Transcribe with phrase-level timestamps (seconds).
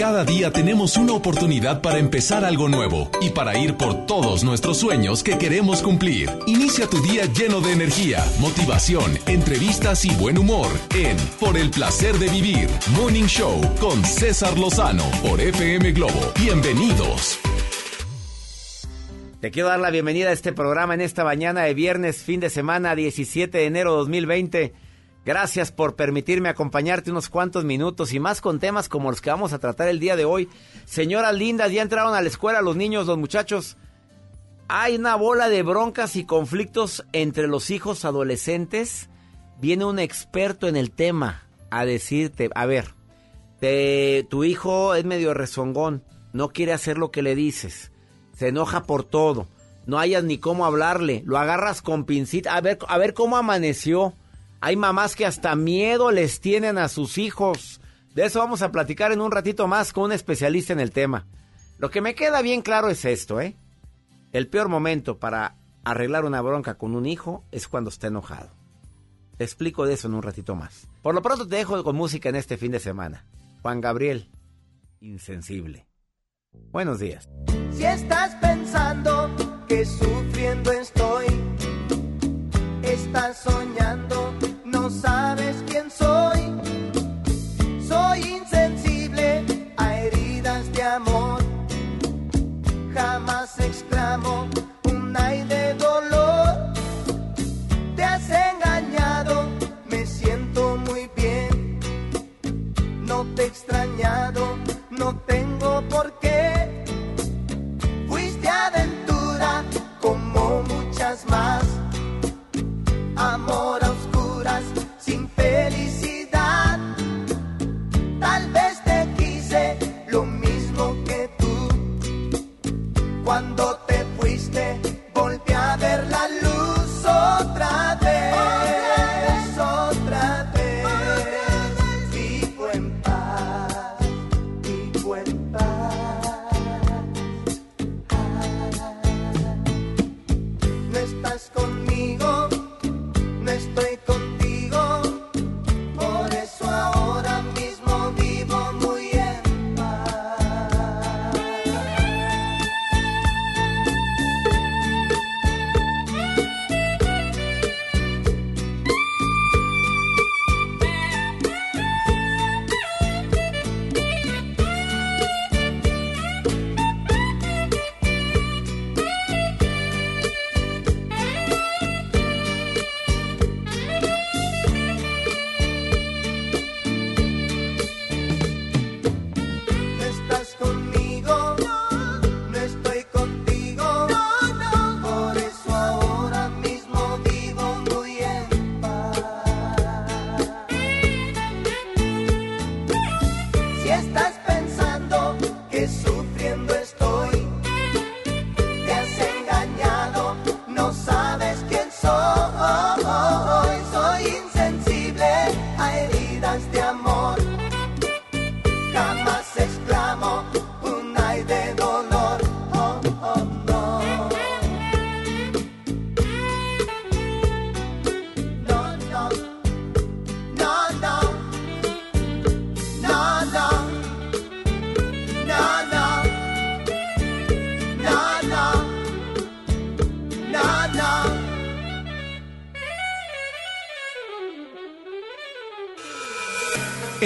[0.00, 4.78] Cada día tenemos una oportunidad para empezar algo nuevo y para ir por todos nuestros
[4.78, 6.30] sueños que queremos cumplir.
[6.46, 12.14] Inicia tu día lleno de energía, motivación, entrevistas y buen humor en Por el placer
[12.14, 16.32] de vivir, Morning Show con César Lozano por FM Globo.
[16.40, 17.38] Bienvenidos.
[19.42, 22.48] Te quiero dar la bienvenida a este programa en esta mañana de viernes, fin de
[22.48, 24.72] semana, 17 de enero de 2020.
[25.24, 29.52] Gracias por permitirme acompañarte unos cuantos minutos y más con temas como los que vamos
[29.52, 30.48] a tratar el día de hoy.
[30.86, 33.76] Señoras lindas, ya entraron a la escuela los niños, los muchachos.
[34.68, 39.10] Hay una bola de broncas y conflictos entre los hijos adolescentes.
[39.60, 42.94] Viene un experto en el tema a decirte, a ver,
[44.30, 47.90] tu hijo es medio rezongón, no quiere hacer lo que le dices
[48.40, 49.48] se enoja por todo.
[49.84, 54.14] No hayas ni cómo hablarle, lo agarras con pincita, a ver, a ver cómo amaneció.
[54.60, 57.80] Hay mamás que hasta miedo les tienen a sus hijos.
[58.14, 61.26] De eso vamos a platicar en un ratito más con un especialista en el tema.
[61.78, 63.56] Lo que me queda bien claro es esto, ¿eh?
[64.32, 68.50] El peor momento para arreglar una bronca con un hijo es cuando está enojado.
[69.38, 70.86] Te explico de eso en un ratito más.
[71.02, 73.24] Por lo pronto te dejo con música en este fin de semana.
[73.62, 74.28] Juan Gabriel,
[75.00, 75.86] insensible.
[76.70, 77.28] Buenos días.
[77.72, 79.30] Si estás pensando
[79.66, 81.26] que sufriendo estoy,
[82.82, 84.34] estás soñando,
[84.90, 86.40] sabes quién soy.
[87.86, 89.44] Soy insensible
[89.76, 91.42] a heridas de amor.
[92.92, 94.48] Jamás exclamo
[94.84, 96.72] un aire de dolor.
[97.96, 99.48] Te has engañado,
[99.88, 101.80] me siento muy bien.
[103.02, 104.56] No te he extrañado,
[104.90, 106.84] no tengo por qué.
[108.08, 109.64] Fuiste aventura
[110.00, 111.69] como muchas más.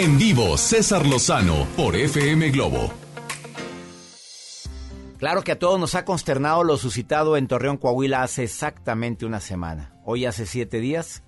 [0.05, 2.93] En vivo, César Lozano por FM Globo.
[5.17, 9.41] Claro que a todos nos ha consternado lo suscitado en Torreón, Coahuila hace exactamente una
[9.41, 9.95] semana.
[10.05, 11.23] Hoy hace siete días.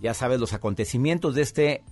[0.00, 1.84] Ya sabes los acontecimientos de este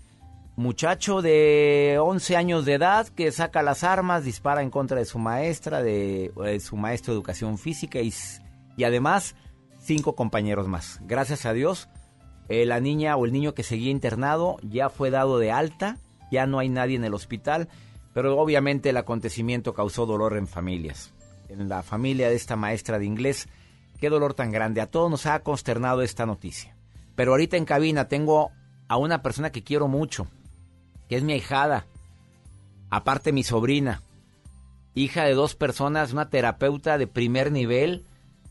[0.56, 5.18] muchacho de 11 años de edad que saca las armas, dispara en contra de su
[5.18, 8.10] maestra, de, de su maestro de educación física y,
[8.78, 9.36] y además
[9.82, 11.00] cinco compañeros más.
[11.02, 11.90] Gracias a Dios,
[12.48, 15.98] eh, la niña o el niño que seguía internado ya fue dado de alta,
[16.30, 17.68] ya no hay nadie en el hospital,
[18.12, 21.12] pero obviamente el acontecimiento causó dolor en familias.
[21.48, 23.48] En la familia de esta maestra de inglés,
[24.00, 24.80] qué dolor tan grande.
[24.80, 26.76] A todos nos ha consternado esta noticia.
[27.16, 28.50] Pero ahorita en cabina tengo
[28.88, 30.26] a una persona que quiero mucho,
[31.08, 31.86] que es mi ahijada,
[32.90, 34.02] aparte mi sobrina.
[34.94, 38.04] hija de dos personas, una terapeuta de primer nivel,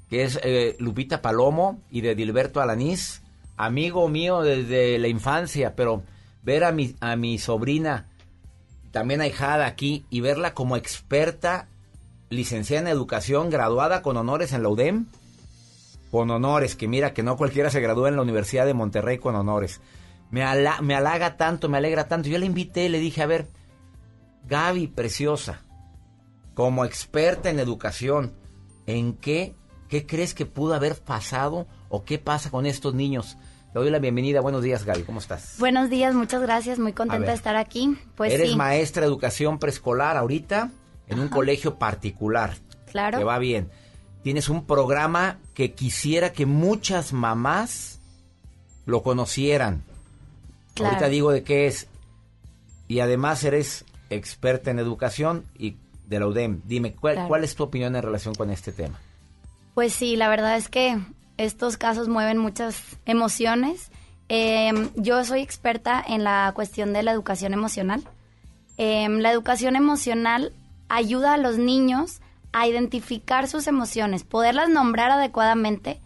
[0.10, 3.23] que es eh, Lupita Palomo y de Dilberto Alanís,
[3.58, 6.04] amigo mío desde la infancia, pero
[6.42, 8.10] ver a mi, a mi sobrina,
[8.92, 11.68] también ahijada aquí, y verla como experta,
[12.30, 15.06] licenciada en educación, graduada con honores en la UDEM,
[16.12, 19.36] con honores, que mira que no cualquiera se gradúa en la Universidad de Monterrey con
[19.36, 19.82] honores.
[20.30, 20.44] Me,
[20.82, 22.30] me halaga tanto, me alegra tanto.
[22.30, 23.48] Yo la invité, le dije, a ver,
[24.46, 25.62] Gaby, preciosa,
[26.54, 28.34] como experta en educación,
[28.86, 29.56] ¿en qué,
[29.88, 33.38] qué crees que pudo haber pasado o qué pasa con estos niños?
[33.74, 34.40] Te doy la bienvenida.
[34.40, 35.02] Buenos días, Gaby.
[35.02, 35.56] ¿Cómo estás?
[35.58, 36.78] Buenos días, muchas gracias.
[36.78, 37.98] Muy contenta de estar aquí.
[38.16, 40.70] Pues Eres maestra de educación preescolar ahorita
[41.08, 42.54] en un colegio particular.
[42.92, 43.18] Claro.
[43.18, 43.72] Que va bien.
[44.22, 48.00] Tienes un programa que quisiera que muchas mamás
[48.86, 49.82] lo conocieran.
[50.80, 51.88] Ahorita digo de qué es.
[52.88, 56.62] Y además eres experta en educación y de la UDEM.
[56.66, 59.00] Dime, ¿cuál, ¿cuál es tu opinión en relación con este tema?
[59.74, 61.00] Pues sí, la verdad es que
[61.38, 63.92] estos casos mueven muchas emociones.
[64.30, 68.04] Em, yo soy experta en la cuestión de la educación emocional.
[68.78, 70.54] Em, la educación emocional
[70.90, 72.22] ayuda a los niños
[72.52, 76.00] a identificar sus emociones, poderlas nombrar adecuadamente.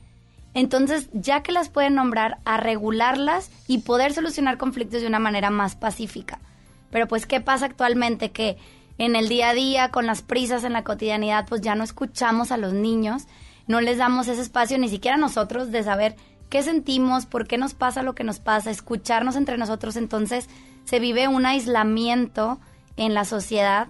[0.53, 5.49] Entonces, ya que las pueden nombrar, a regularlas y poder solucionar conflictos de una manera
[5.49, 6.39] más pacífica.
[6.89, 8.31] Pero pues, ¿qué pasa actualmente?
[8.31, 8.57] Que
[8.97, 12.51] en el día a día, con las prisas en la cotidianidad, pues ya no escuchamos
[12.51, 13.27] a los niños
[13.67, 16.15] no les damos ese espacio ni siquiera nosotros de saber
[16.49, 20.49] qué sentimos, por qué nos pasa lo que nos pasa, escucharnos entre nosotros, entonces
[20.85, 22.59] se vive un aislamiento
[22.95, 23.89] en la sociedad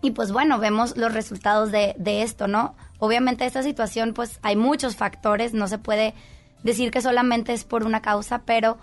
[0.00, 2.76] y pues bueno, vemos los resultados de, de esto, ¿no?
[2.98, 6.14] Obviamente esta situación pues hay muchos factores, no se puede
[6.62, 8.78] decir que solamente es por una causa, pero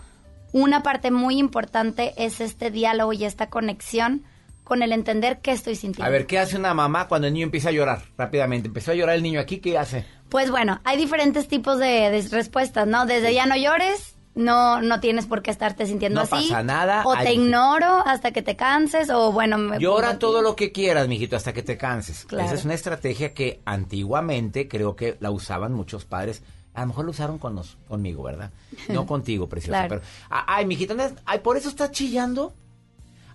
[0.51, 4.23] una parte muy importante es este diálogo y esta conexión
[4.65, 6.05] con el entender qué estoy sintiendo.
[6.05, 8.67] A ver, ¿qué hace una mamá cuando el niño empieza a llorar rápidamente?
[8.67, 10.05] Empezó a llorar el niño aquí, ¿qué hace?
[10.27, 13.05] Pues bueno, hay diferentes tipos de, respuestas, ¿no?
[13.05, 16.33] Desde ya no llores, no no tienes por qué estarte sintiendo así.
[16.35, 17.03] No pasa nada.
[17.05, 21.07] O te ignoro hasta que te canses o bueno, me Llora todo lo que quieras,
[21.07, 22.25] mijito, hasta que te canses.
[22.31, 26.41] Esa es una estrategia que antiguamente creo que la usaban muchos padres.
[26.73, 28.51] A lo mejor lo usaron con conmigo, ¿verdad?
[28.89, 29.85] No contigo, preciosa.
[29.87, 32.53] Pero, ay, mijito, ay, por eso estás chillando.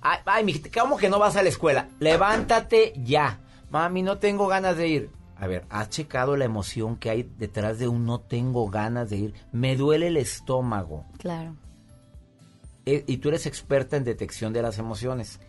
[0.02, 1.88] Ay, ay, ¿cómo que no vas a la escuela?
[1.98, 3.40] Levántate ya.
[3.70, 5.10] Mami, no tengo ganas de ir.
[5.36, 9.16] A ver, ¿has checado la emoción que hay detrás de un no tengo ganas de
[9.16, 9.34] ir?
[9.52, 11.06] Me duele el estómago.
[11.18, 11.56] Claro.
[12.84, 15.40] E, y tú eres experta en detección de las emociones.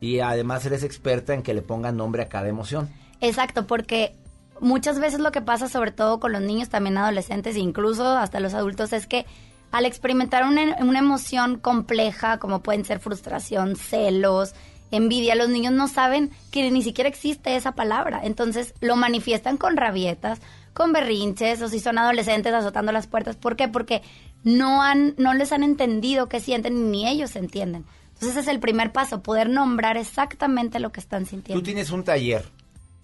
[0.00, 2.90] Y además eres experta en que le pongan nombre a cada emoción.
[3.20, 4.14] Exacto, porque
[4.60, 8.54] muchas veces lo que pasa, sobre todo con los niños, también adolescentes, incluso hasta los
[8.54, 9.26] adultos, es que
[9.72, 14.54] al experimentar una, emoción compleja, como pueden ser frustración, celos,
[14.90, 18.20] envidia, los niños no saben que ni siquiera existe esa palabra.
[18.22, 20.40] Entonces lo manifiestan con rabietas,
[20.74, 23.36] con berrinches, o si son adolescentes azotando las puertas.
[23.36, 23.66] ¿Por qué?
[23.66, 24.02] Porque
[24.44, 27.86] no, han, no les han entendido qué sienten ni ellos entienden.
[28.08, 31.60] Entonces ese es el primer paso, poder nombrar exactamente lo que están sintiendo.
[31.60, 32.44] Tú tienes un taller.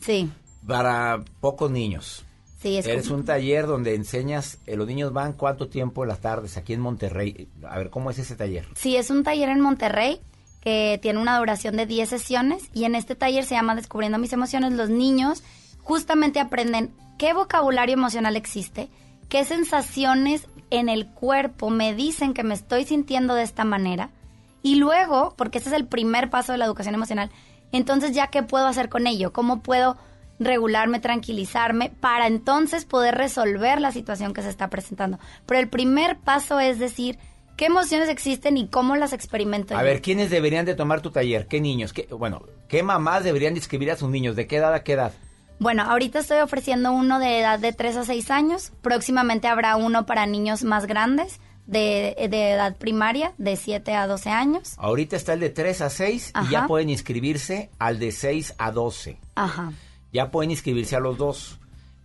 [0.01, 0.31] Sí.
[0.67, 2.27] Para pocos niños.
[2.61, 6.21] Sí, es Eres un taller donde enseñas, eh, los niños van cuánto tiempo en las
[6.21, 7.49] tardes aquí en Monterrey.
[7.69, 8.67] A ver, ¿cómo es ese taller?
[8.75, 10.21] Sí, es un taller en Monterrey
[10.61, 14.33] que tiene una duración de 10 sesiones y en este taller se llama Descubriendo mis
[14.33, 14.73] emociones.
[14.73, 15.45] Los niños
[15.83, 18.89] justamente aprenden qué vocabulario emocional existe,
[19.29, 24.11] qué sensaciones en el cuerpo me dicen que me estoy sintiendo de esta manera
[24.63, 27.31] y luego, porque ese es el primer paso de la educación emocional,
[27.73, 29.97] entonces ya qué puedo hacer con ello, cómo puedo
[30.39, 35.19] regularme, tranquilizarme, para entonces poder resolver la situación que se está presentando.
[35.47, 37.19] Pero el primer paso es decir,
[37.57, 39.77] ¿qué emociones existen y cómo las experimento?
[39.77, 41.47] A ver, ¿quiénes deberían de tomar tu taller?
[41.47, 41.93] ¿Qué niños?
[41.93, 44.37] ¿Qué, bueno, ¿qué mamás deberían de inscribir a sus niños?
[44.37, 45.13] ¿De qué edad a qué edad?
[45.59, 48.73] Bueno, ahorita estoy ofreciendo uno de edad de 3 a 6 años.
[48.81, 51.41] Próximamente habrá uno para niños más grandes.
[51.67, 54.73] De, edad primaria, de 7 a 12 años.
[54.79, 58.71] Ahorita está el de 3 a 6 y ya pueden inscribirse al de 6 a
[58.71, 59.19] 12.
[59.35, 59.73] Ajá
[60.19, 61.61] ya pueden inscribirse a los dos.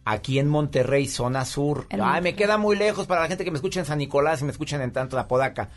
[0.06, 1.88] Aquí en Monterrey, zona sur.
[1.90, 4.44] Ay, me queda muy lejos para la gente que me escucha en San Nicolás y
[4.44, 5.70] me escuchan en tanto la Podaca.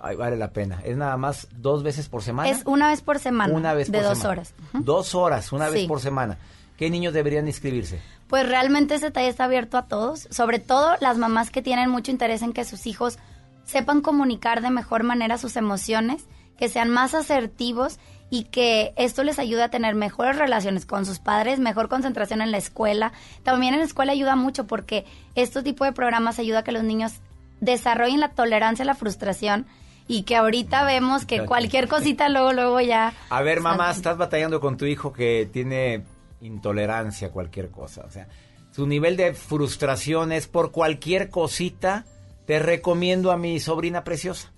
[0.00, 0.80] Ay, vale la pena.
[0.84, 2.48] Es nada más dos veces por semana.
[2.48, 3.52] Es una vez por semana.
[3.52, 4.54] Una vez de dos horas.
[4.72, 6.38] Dos horas, una vez por semana.
[6.78, 8.00] ¿Qué niños deberían inscribirse?
[8.26, 12.10] Pues realmente ese taller está abierto a todos, sobre todo las mamás que tienen mucho
[12.10, 13.18] interés en que sus hijos
[13.64, 16.24] sepan comunicar de mejor manera sus emociones,
[16.56, 17.98] que sean más asertivos
[18.30, 22.50] y que esto les ayude a tener mejores relaciones con sus padres, mejor concentración en
[22.50, 23.12] la escuela.
[23.42, 25.04] También en la escuela ayuda mucho porque
[25.34, 27.20] este tipo de programas ayuda a que los niños
[27.60, 29.66] desarrollen la tolerancia a la frustración
[30.08, 33.12] y que ahorita vemos que cualquier cosita luego, luego ya...
[33.30, 36.04] A ver, mamá, estás batallando con tu hijo que tiene
[36.40, 38.04] intolerancia a cualquier cosa.
[38.06, 38.28] O sea,
[38.72, 42.04] su nivel de frustración es por cualquier cosita.
[42.46, 44.52] Te recomiendo a mi sobrina preciosa,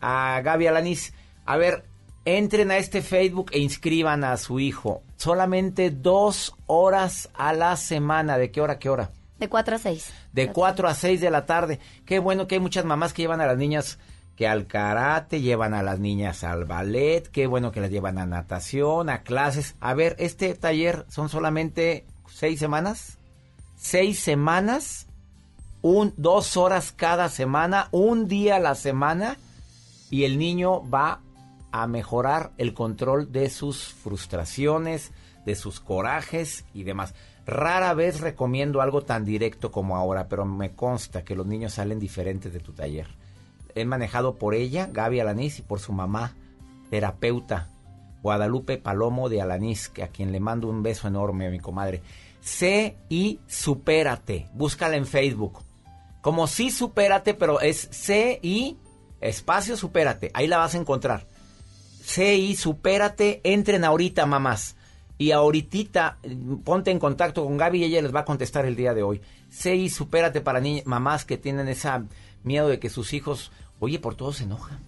[0.00, 1.14] a Gaby Alanis.
[1.46, 1.84] A ver,
[2.24, 5.02] entren a este Facebook e inscriban a su hijo.
[5.16, 8.38] Solamente dos horas a la semana.
[8.38, 9.10] ¿De qué hora a qué hora?
[9.38, 10.12] De 4 a 6.
[10.32, 11.80] De 4 a 6 de la tarde.
[12.06, 13.98] Qué bueno que hay muchas mamás que llevan a las niñas
[14.36, 18.26] que al karate, llevan a las niñas al ballet, qué bueno que las llevan a
[18.26, 19.76] natación, a clases.
[19.80, 23.18] A ver, este taller son solamente seis semanas.
[23.76, 25.06] Seis semanas,
[25.82, 29.36] un, dos horas cada semana, un día a la semana,
[30.10, 31.20] y el niño va
[31.74, 35.12] a mejorar el control de sus frustraciones,
[35.44, 37.14] de sus corajes y demás.
[37.46, 41.98] Rara vez recomiendo algo tan directo como ahora, pero me consta que los niños salen
[41.98, 43.08] diferentes de tu taller
[43.74, 46.34] he manejado por ella, Gaby Alanís, y por su mamá,
[46.90, 47.68] terapeuta,
[48.22, 52.02] Guadalupe Palomo de Alanís, a quien le mando un beso enorme a mi comadre.
[52.40, 54.48] C y supérate.
[54.54, 55.60] Búscala en Facebook.
[56.20, 58.78] Como sí supérate, pero es C y
[59.20, 60.30] espacio supérate.
[60.34, 61.26] Ahí la vas a encontrar.
[62.04, 63.40] C y supérate.
[63.44, 64.76] Entren ahorita, mamás.
[65.16, 66.18] Y ahorita
[66.64, 69.20] ponte en contacto con Gaby y ella les va a contestar el día de hoy.
[69.48, 71.88] C y supérate para mamás que tienen ese
[72.42, 74.78] miedo de que sus hijos Oye, por todo se enoja.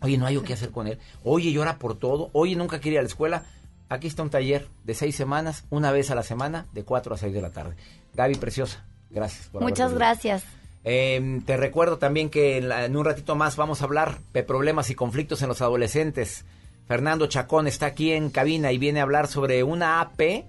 [0.00, 0.98] Oye, no hay o qué hacer con él.
[1.24, 2.30] Oye, llora por todo.
[2.32, 3.42] Oye, nunca quiere ir a la escuela.
[3.88, 7.18] Aquí está un taller de seis semanas, una vez a la semana, de cuatro a
[7.18, 7.74] seis de la tarde.
[8.14, 9.48] Gaby, preciosa, gracias.
[9.48, 10.44] Por Muchas gracias.
[10.90, 14.94] Em, te recuerdo también que en, un ratito más vamos a hablar de problemas y
[14.94, 16.46] conflictos en los adolescentes.
[16.86, 20.46] Fernando Chacón está aquí en cabina y viene a hablar sobre una AP,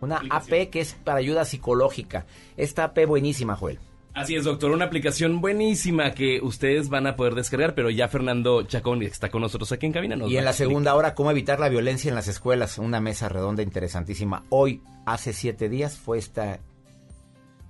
[0.00, 2.24] una AP que es para ayuda psicológica.
[2.56, 3.78] Esta AP buenísima, Joel.
[4.14, 8.62] Así es, doctor, una aplicación buenísima que ustedes van a poder descargar, pero ya Fernando
[8.62, 10.16] Chacón está con nosotros aquí en cabina.
[10.26, 13.62] y en la segunda hora, cómo evitar la violencia en las escuelas, una mesa redonda
[13.62, 14.44] interesantísima.
[14.48, 16.60] Hoy, hace siete días, fue esta,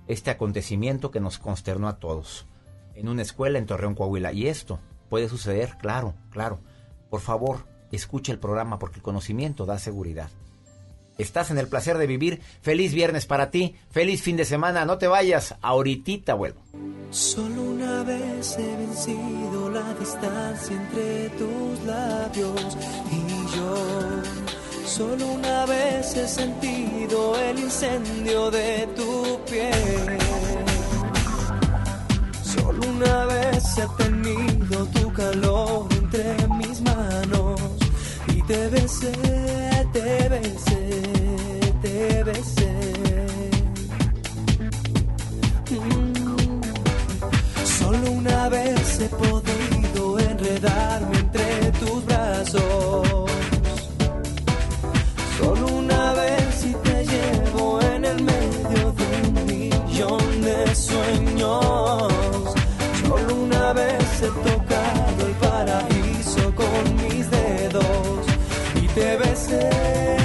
[0.07, 2.45] este acontecimiento que nos consternó a todos
[2.95, 4.31] en una escuela en Torreón, Coahuila.
[4.31, 6.59] Y esto puede suceder, claro, claro.
[7.09, 10.29] Por favor, escuche el programa porque el conocimiento da seguridad.
[11.17, 12.41] Estás en el placer de vivir.
[12.61, 13.75] Feliz viernes para ti.
[13.89, 14.83] Feliz fin de semana.
[14.83, 15.55] No te vayas.
[15.61, 16.61] Ahorita vuelvo.
[17.09, 22.77] Solo una vez he vencido la distancia entre tus labios
[23.11, 24.24] y yo.
[24.97, 30.17] Solo una vez he sentido el incendio de tu piel.
[32.41, 37.59] Solo una vez he tenido tu calor entre mis manos
[38.33, 39.11] y te besé,
[39.91, 41.01] te besé,
[41.81, 42.71] te besé.
[45.71, 46.61] Mm.
[47.65, 53.04] Solo una vez he podido enredarme entre tus brazos.
[63.07, 68.25] Solo una vez he tocado el paraíso con mis dedos
[68.81, 70.24] y te besé.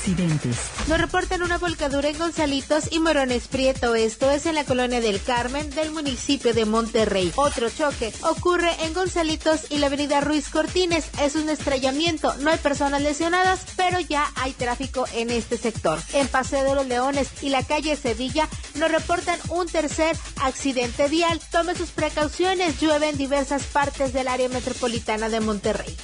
[0.01, 0.57] Accidentes.
[0.87, 3.93] Nos reportan una volcadura en Gonzalitos y Morones Prieto.
[3.93, 7.31] Esto es en la colonia del Carmen del municipio de Monterrey.
[7.35, 11.05] Otro choque ocurre en Gonzalitos y la avenida Ruiz Cortines.
[11.21, 12.33] Es un estrellamiento.
[12.37, 15.99] No hay personas lesionadas, pero ya hay tráfico en este sector.
[16.13, 21.39] En Paseo de los Leones y la calle Sevilla nos reportan un tercer accidente vial.
[21.51, 22.81] Tome sus precauciones.
[22.81, 25.95] Llueve en diversas partes del área metropolitana de Monterrey.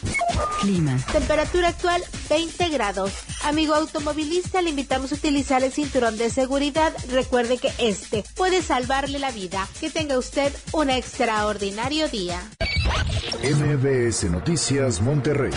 [0.62, 0.98] Clima.
[1.12, 3.12] Temperatura actual 20 grados.
[3.44, 6.93] Amigo automovilista, le invitamos a utilizar el cinturón de seguridad.
[7.10, 9.67] Recuerde que este puede salvarle la vida.
[9.80, 12.39] Que tenga usted un extraordinario día.
[13.43, 15.52] MBS Noticias Monterrey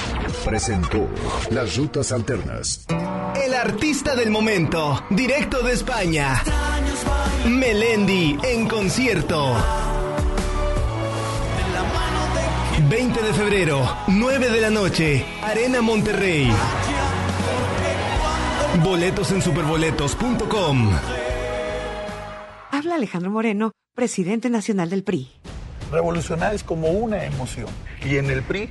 [0.45, 1.09] presentó
[1.51, 2.87] Las Rutas Alternas.
[3.43, 6.43] El artista del momento, directo de España.
[7.47, 9.57] Melendi en concierto.
[12.89, 16.51] 20 de febrero, 9 de la noche, Arena Monterrey.
[18.79, 20.93] Boletos en superboletos.com.
[22.71, 25.29] Habla Alejandro Moreno, presidente nacional del PRI.
[25.91, 27.69] Revolucionar es como una emoción.
[28.05, 28.71] Y en el PRI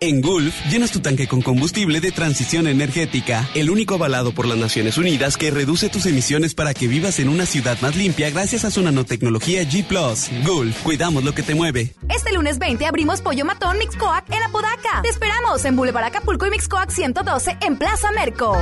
[0.00, 4.56] En Gulf, llenas tu tanque con combustible de transición energética, el único avalado por las
[4.56, 8.64] Naciones Unidas que reduce tus emisiones para que vivas en una ciudad más limpia gracias
[8.64, 9.84] a su nanotecnología G⁇
[10.46, 11.94] Gulf, cuidamos lo que te mueve.
[12.14, 15.02] Este lunes 20 abrimos Pollo Matón Mixcoac en Apodaca.
[15.02, 18.56] Te esperamos en Boulevard Acapulco y Mixcoac 112 en Plaza Merco.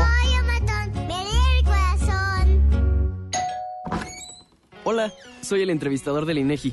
[4.85, 6.73] Hola, soy el entrevistador del INEGI.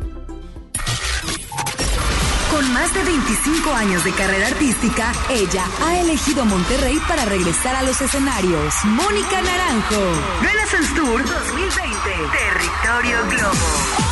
[2.51, 7.81] Con más de 25 años de carrera artística, ella ha elegido Monterrey para regresar a
[7.81, 8.75] los escenarios.
[8.83, 10.41] Mónica Naranjo.
[10.41, 11.97] Renaissance Tour 2020.
[12.31, 14.11] Territorio Globo.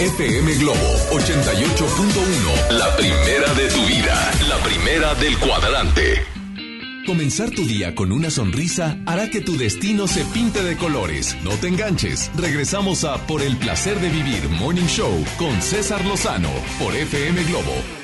[0.00, 0.80] FM Globo
[1.12, 2.70] 88.1.
[2.72, 4.32] La primera de tu vida.
[4.48, 6.22] La primera del cuadrante.
[7.06, 11.36] Comenzar tu día con una sonrisa hará que tu destino se pinte de colores.
[11.44, 12.30] No te enganches.
[12.36, 18.03] Regresamos a Por el placer de vivir Morning Show con César Lozano por FM Globo.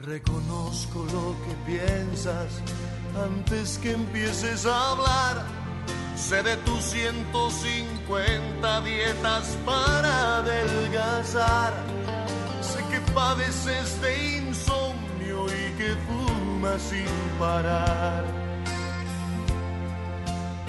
[0.00, 2.60] Reconozco lo que piensas
[3.16, 5.46] antes que empieces a hablar.
[6.14, 11.72] Sé de tus 150 dietas para adelgazar.
[12.60, 14.43] Sé que padeces de
[16.78, 17.06] sin
[17.38, 18.24] parar.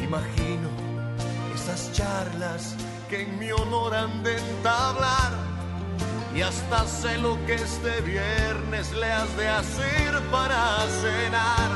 [0.03, 0.69] Imagino
[1.53, 2.75] esas charlas
[3.09, 5.31] que en mi honor han de entablar.
[6.35, 11.71] Y hasta sé lo que este viernes le has de hacer para cenar.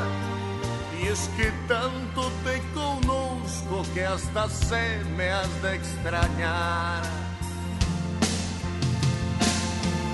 [1.02, 7.04] Y es que tanto te conozco que hasta sé me has de extrañar.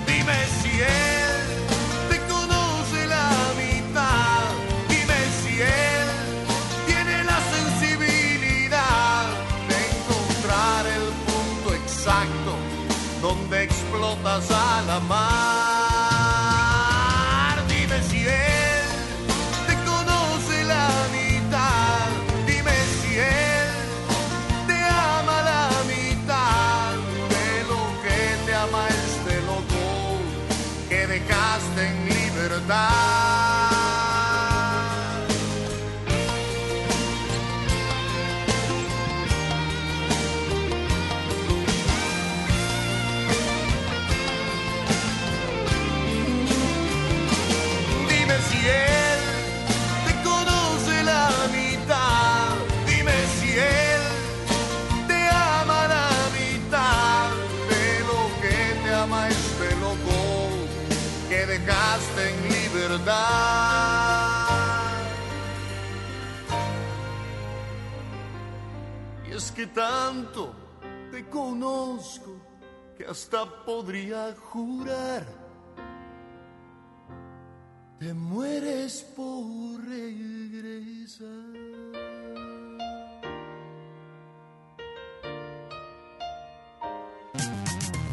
[0.06, 1.25] Dime si él
[14.96, 15.35] explotas a
[69.56, 70.54] que tanto
[71.10, 72.36] te conozco
[72.98, 75.24] que hasta podría jurar.
[77.98, 81.26] Te mueres por regresar.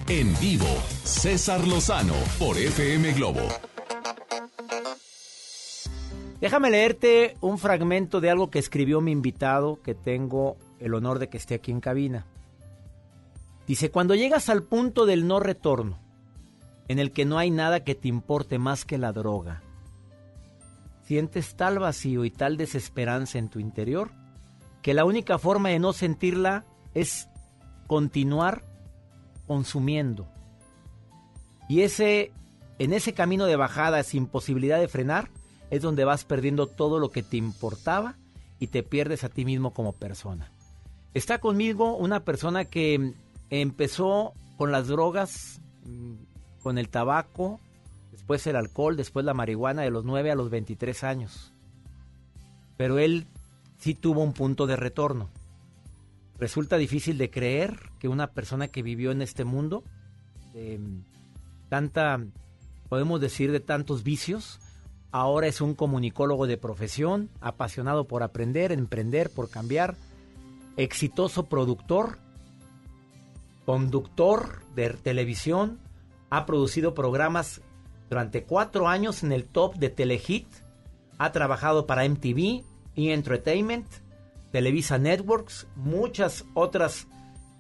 [0.08, 0.66] En vivo,
[1.04, 3.42] César Lozano por FM Globo.
[6.40, 11.30] Déjame leerte un fragmento de algo que escribió mi invitado, que tengo el honor de
[11.30, 12.26] que esté aquí en cabina.
[13.66, 15.98] Dice, cuando llegas al punto del no retorno,
[16.90, 19.64] en el que no hay nada que te importe más que la droga,
[21.06, 24.12] sientes tal vacío y tal desesperanza en tu interior,
[24.82, 27.30] que la única forma de no sentirla es
[27.88, 28.66] continuar
[29.48, 30.28] consumiendo.
[31.70, 32.34] Y ese,
[32.78, 35.30] en ese camino de bajada sin posibilidad de frenar,
[35.70, 38.18] es donde vas perdiendo todo lo que te importaba
[38.60, 40.53] y te pierdes a ti mismo como persona.
[41.14, 43.14] Está conmigo una persona que
[43.50, 46.14] empezó con las drogas, mm,
[46.62, 47.60] con el tabaco,
[48.12, 51.54] después el alcohol, después la marihuana de los 9 a los 23 años.
[52.78, 53.28] Pero él
[53.78, 55.30] sí tuvo un punto de retorno.
[56.40, 59.84] Resulta difícil de creer que una persona que vivió en este mundo,
[60.54, 60.80] de
[61.70, 62.20] tanta,
[62.90, 64.60] podemos decir, de tantos vicios,
[65.12, 69.96] ahora es un comunicólogo de profesión, apasionado por aprender, emprender, por cambiar,
[70.78, 72.20] exitoso productor,
[73.66, 75.80] conductor de televisión,
[76.30, 77.62] ha producido programas
[78.10, 80.48] durante cuatro años en el top de Telehit,
[81.18, 82.64] ha trabajado para MTV
[82.96, 83.88] y Entertainment,
[84.52, 87.08] Televisa Networks, muchas otras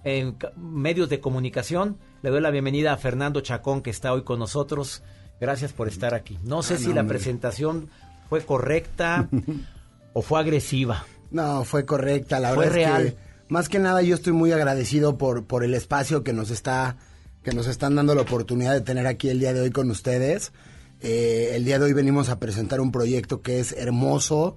[0.03, 1.97] eh, medios de comunicación.
[2.21, 5.01] Le doy la bienvenida a Fernando Chacón que está hoy con nosotros.
[5.39, 6.37] Gracias por estar aquí.
[6.43, 7.17] No sé Ah, si la hombre.
[7.17, 7.89] presentación
[8.29, 9.27] fue correcta
[10.13, 11.05] o fue agresiva.
[11.33, 13.17] No, fue correcta, la Fue verdad es que
[13.49, 16.95] más que nada yo estoy muy agradecido por, por el espacio que nos está
[17.43, 20.53] que nos están dando la oportunidad de tener aquí el día de hoy con ustedes.
[21.01, 24.55] Eh, el día de hoy venimos a presentar un proyecto que es hermoso,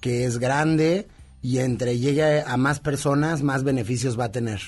[0.00, 1.08] que es grande
[1.40, 4.60] y entre llegue a más personas, más beneficios va a tener.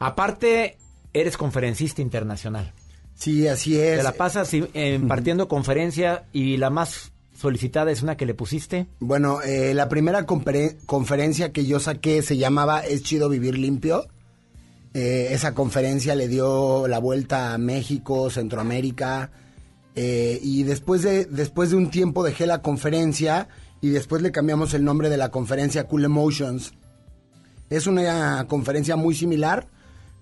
[0.00, 0.78] Aparte,
[1.12, 2.72] eres conferencista internacional.
[3.14, 3.98] Sí, así es.
[3.98, 7.11] Te la pasas impartiendo conferencia y la más
[7.42, 8.86] solicitada es una que le pusiste.
[9.00, 14.06] Bueno, eh, la primera conferen- conferencia que yo saqué se llamaba Es chido vivir limpio.
[14.94, 19.30] Eh, esa conferencia le dio la vuelta a México, Centroamérica.
[19.94, 23.48] eh, y después de, después de un tiempo dejé la conferencia
[23.82, 26.72] y después le cambiamos el nombre de la conferencia Cool Emotions.
[27.68, 29.66] Es una conferencia muy similar,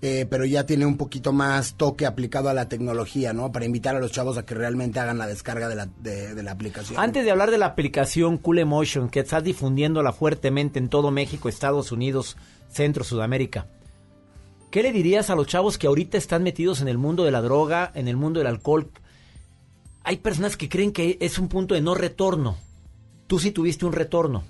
[0.02, 3.52] eh, pero ya tiene un poquito más toque aplicado a la tecnología, ¿no?
[3.52, 6.42] Para invitar a los chavos a que realmente hagan la descarga de la, de- de
[6.42, 6.98] la aplicación.
[6.98, 11.48] Antes de hablar de la aplicación Cool Emotion, que estás difundiéndola fuertemente en todo México,
[11.48, 12.36] Estados Unidos,
[12.70, 13.66] Centro, Sudamérica,
[14.70, 17.42] ¿qué le dirías a los chavos que ahorita están metidos en el mundo de la
[17.42, 18.90] droga, en el mundo del alcohol?
[20.02, 22.56] Hay personas que creen que es un punto de no retorno.
[23.26, 24.44] Tú sí tuviste un retorno.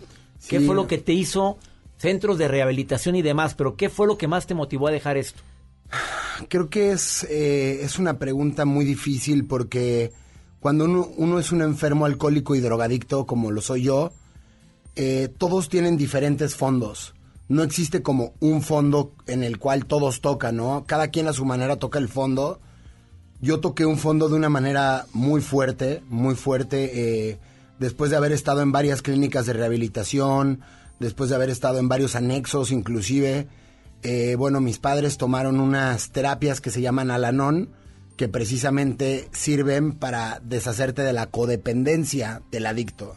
[0.48, 0.66] ¿Qué Sí.
[0.66, 1.58] fue lo que te hizo
[2.00, 3.54] centros de rehabilitación y demás?
[3.54, 5.42] Pero ¿qué fue lo que más te motivó a dejar esto?
[6.48, 10.12] Creo que es, eh, es una pregunta muy difícil porque
[10.60, 14.12] cuando uno, es un enfermo alcohólico y drogadicto, como lo soy yo,
[14.96, 17.14] eh, todos tienen diferentes fondos.
[17.48, 20.84] No existe como un fondo en el cual todos tocan, ¿no?
[20.86, 22.60] Cada quien a su manera toca el fondo.
[23.40, 27.38] Yo toqué un fondo de una manera muy fuerte, muy fuerte, eh,
[27.78, 30.60] después de haber estado en varias clínicas de rehabilitación,
[31.00, 33.48] después de haber estado en varios anexos inclusive.
[34.02, 37.70] Eh, bueno, mis padres tomaron unas terapias que se llaman Alanon,
[38.16, 43.16] que precisamente sirven para deshacerte de la codependencia del adicto.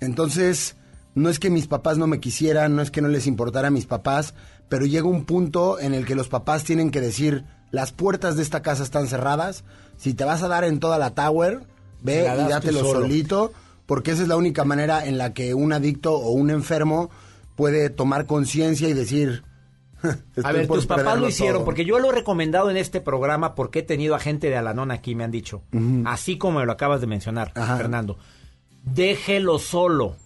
[0.00, 0.76] Entonces,
[1.14, 3.72] no es que mis papás no me quisieran, no es que no les importara a
[3.72, 4.34] mis papás,
[4.68, 8.42] pero llega un punto en el que los papás tienen que decir, las puertas de
[8.42, 9.64] esta casa están cerradas,
[9.96, 11.66] si te vas a dar en toda la tower,
[12.02, 13.00] ve y dátelo solo.
[13.00, 13.52] solito,
[13.88, 17.08] porque esa es la única manera en la que un adicto o un enfermo
[17.56, 19.42] puede tomar conciencia y decir...
[20.04, 21.64] A "Estoy ver, tus papás lo hicieron, todo".
[21.64, 24.90] porque yo lo he recomendado en este programa porque he tenido a gente de Alanón
[24.92, 25.62] aquí, me han dicho.
[26.04, 28.16] Así como me lo acabas de mencionar, Fernando.
[28.84, 30.16] Déjelo solo.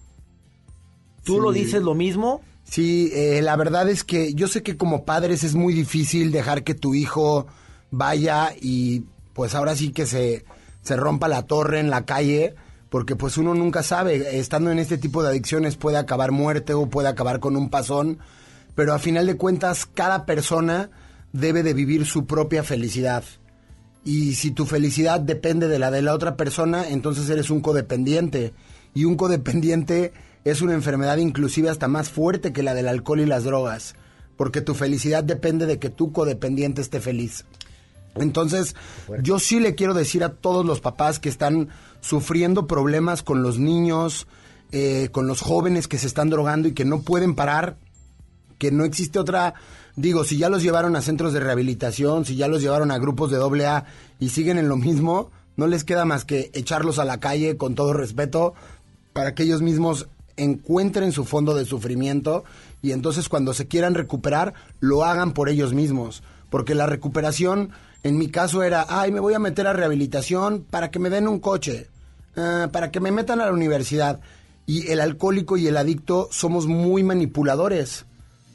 [1.23, 1.39] ¿Tú Sí.
[1.41, 2.41] lo dices lo mismo?
[2.65, 6.63] Sí, eh, la verdad es que yo sé que como padres es muy difícil dejar
[6.63, 7.47] que tu hijo
[7.91, 10.45] vaya y pues ahora sí que se,
[10.81, 12.55] se rompa la torre en la calle,
[12.93, 16.91] porque pues uno nunca sabe, estando en este tipo de adicciones puede acabar muerte o
[16.91, 18.19] puede acabar con un pasón,
[18.75, 20.91] pero a final de cuentas cada persona
[21.31, 23.23] debe de vivir su propia felicidad.
[24.05, 28.53] Y si tu felicidad depende de la de la otra persona, entonces eres un codependiente.
[28.93, 33.25] Y un codependiente es una enfermedad inclusive hasta más fuerte que la del alcohol y
[33.25, 33.95] las drogas.
[34.37, 37.43] Porque tu felicidad depende de que tu codependiente esté feliz.
[38.15, 38.75] Entonces,
[39.23, 41.69] yo sí le quiero decir a todos los papás que están
[42.03, 44.27] sufriendo problemas con los niños,
[44.71, 47.77] eh, con los jóvenes que se están drogando y que no pueden parar,
[48.59, 49.53] que no existe otra,
[49.95, 53.31] digo, si ya los llevaron a centros de rehabilitación, si ya los llevaron a grupos
[53.31, 53.85] de doble A
[54.19, 57.73] y siguen en lo mismo, no les queda más que echarlos a la calle con
[57.73, 58.53] todo respeto
[59.13, 62.43] para que ellos mismos encuentren su fondo de sufrimiento
[62.81, 66.21] y entonces cuando se quieran recuperar lo hagan por ellos mismos.
[66.49, 67.69] Porque la recuperación,
[68.03, 71.27] en mi caso era, ay, me voy a meter a rehabilitación para que me den
[71.27, 71.87] un coche,
[72.35, 74.19] ah, para que me metan a la universidad.
[74.65, 78.05] Y el alcohólico y el adicto somos muy manipuladores.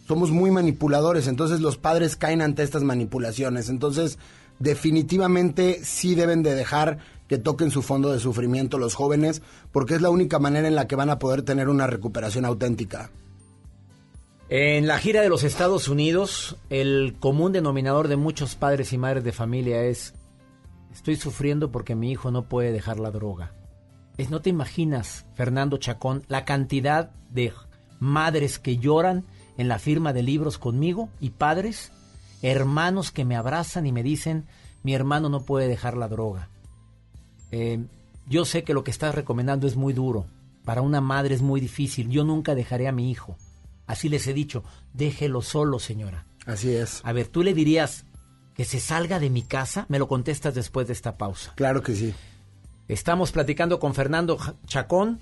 [0.07, 1.27] Somos muy manipuladores.
[1.27, 3.69] Entonces los padres caen ante estas manipulaciones.
[3.69, 4.19] Entonces,
[4.59, 10.01] definitivamente sí deben de dejar que toquen su fondo de sufrimiento los jóvenes, porque es
[10.01, 13.11] la única manera en la que van a poder tener una recuperación auténtica.
[14.49, 19.25] En la gira de los Estados Unidos, el común denominador de muchos padres y madres
[19.25, 20.15] de familia es
[20.99, 23.53] Estoy sufriendo porque mi hijo no puede dejar la droga.
[24.19, 27.53] Es, no te imaginas, Fernando Chacón, la cantidad de
[28.01, 29.25] madres que lloran
[29.57, 31.93] en la firma de libros conmigo y padres,
[32.43, 34.47] hermanos que me abrazan y me dicen,
[34.83, 36.49] mi hermano no puede dejar la droga.
[37.51, 37.85] Eh,
[38.29, 40.27] yo sé que lo que estás recomendando es muy duro.
[40.65, 42.11] Para una madre es muy difícil.
[42.11, 43.37] Yo nunca dejaré a mi hijo.
[43.87, 46.27] Así les he dicho, déjelo solo, señora.
[46.45, 47.01] Así es.
[47.05, 48.05] A ver, ¿tú le dirías
[48.55, 49.87] que se salga de mi casa?
[49.89, 51.53] Me lo contestas después de esta pausa.
[51.57, 52.15] Claro que sí.
[52.89, 55.21] Estamos platicando con Fernando Chacón,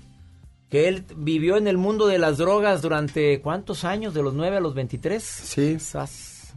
[0.69, 4.13] que él vivió en el mundo de las drogas durante ¿cuántos años?
[4.13, 5.21] ¿De los 9 a los 23?
[5.21, 5.77] Sí.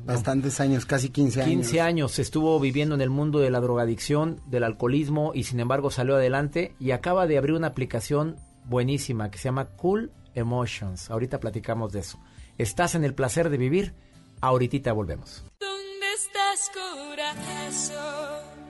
[0.04, 1.50] Bastantes años, casi 15 años.
[1.50, 5.90] 15 años estuvo viviendo en el mundo de la drogadicción, del alcoholismo y sin embargo
[5.90, 11.10] salió adelante y acaba de abrir una aplicación buenísima que se llama Cool Emotions.
[11.10, 12.18] Ahorita platicamos de eso.
[12.56, 13.94] Estás en el placer de vivir.
[14.40, 15.44] Ahorita volvemos.
[15.58, 18.69] ¿Dónde estás, corazón?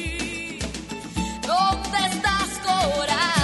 [1.41, 3.40] ¿Dónde estás, corazón?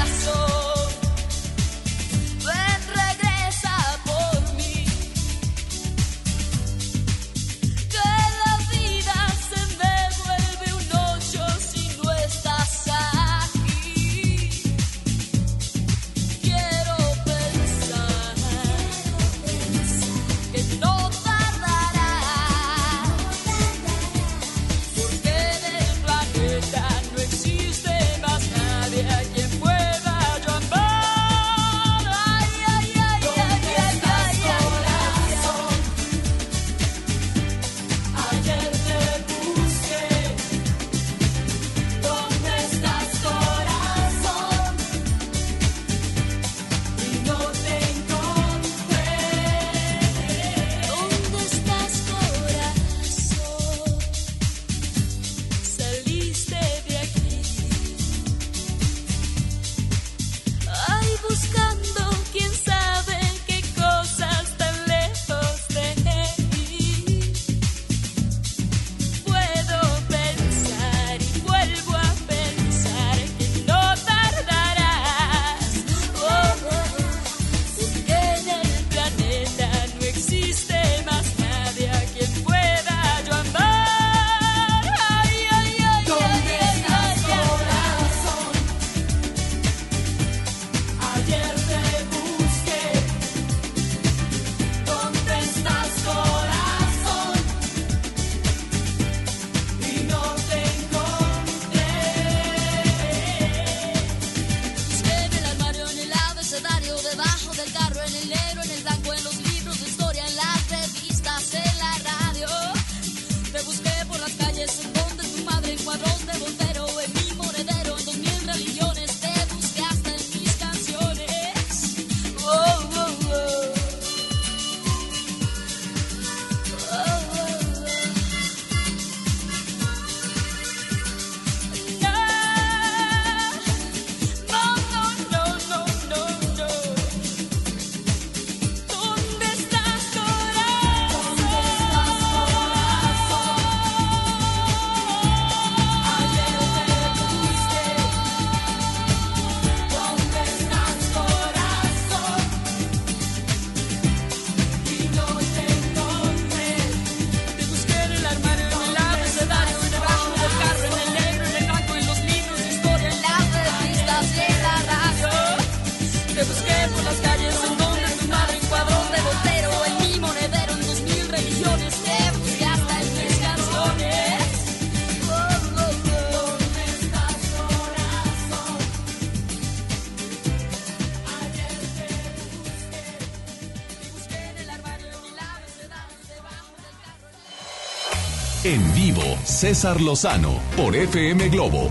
[189.58, 191.90] César Lozano por FM Globo.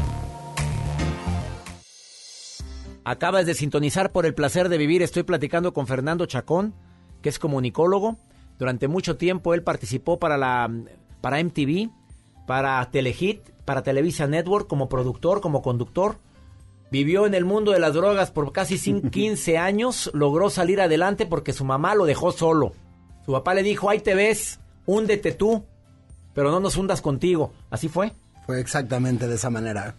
[3.03, 5.03] Acabas de sintonizar por el placer de vivir.
[5.03, 6.75] Estoy platicando con Fernando Chacón,
[7.23, 8.19] que es comunicólogo.
[8.61, 10.71] Durante mucho tiempo él participó para la
[11.21, 11.91] para MTV,
[12.47, 16.19] para Telehit para Televisa Network como productor, como conductor.
[16.93, 20.09] Vivió en el mundo de las drogas por casi cin- 15 años.
[20.15, 22.75] Logró salir adelante porque su mamá lo dejó solo.
[23.25, 25.65] Su papá le dijo, ahí te ves, húndete tú,
[26.37, 27.53] pero no nos hundas contigo.
[27.71, 28.13] ¿Así fue?
[28.47, 29.97] Fue exactamente de esa manera.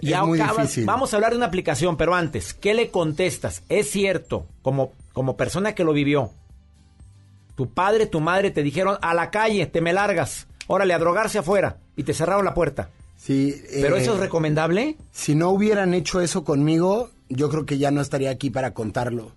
[0.00, 0.84] Y Es muy acabas- difícil.
[0.86, 3.62] Vamos a hablar de una aplicación, pero antes, ¿qué le contestas?
[3.68, 6.30] Es cierto, como, como persona que lo vivió.
[7.56, 10.46] Tu padre, tu madre te dijeron a la calle, te me largas.
[10.66, 11.78] Órale, a drogarse afuera.
[11.96, 12.90] Y te cerraron la puerta.
[13.16, 13.54] Sí.
[13.72, 14.96] ¿Pero eh, eso es recomendable?
[15.12, 19.32] Si no hubieran hecho eso conmigo, yo creo que ya no estaría aquí para contarlo.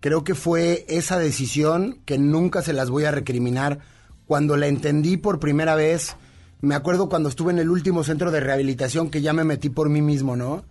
[0.00, 3.80] Creo que fue esa decisión que nunca se las voy a recriminar.
[4.26, 6.16] Cuando la entendí por primera vez,
[6.60, 9.88] me acuerdo cuando estuve en el último centro de rehabilitación que ya me metí por
[9.88, 10.64] mí mismo, ¿no?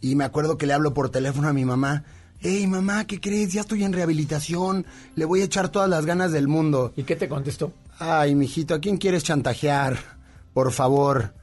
[0.00, 2.04] Y me acuerdo que le hablo por teléfono a mi mamá.
[2.40, 3.52] Hey, mamá, ¿qué crees?
[3.52, 4.84] Ya estoy en rehabilitación.
[5.14, 6.92] Le voy a echar todas las ganas del mundo.
[6.96, 7.72] ¿Y qué te contestó?
[7.98, 9.98] Ay, mijito, ¿a quién quieres chantajear?
[10.54, 11.34] Por favor.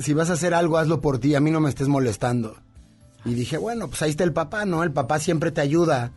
[0.00, 1.34] Si vas a hacer algo, hazlo por ti.
[1.34, 2.56] A mí no me estés molestando.
[3.24, 4.84] Y dije, bueno, pues ahí está el papá, ¿no?
[4.84, 6.12] El papá siempre te ayuda.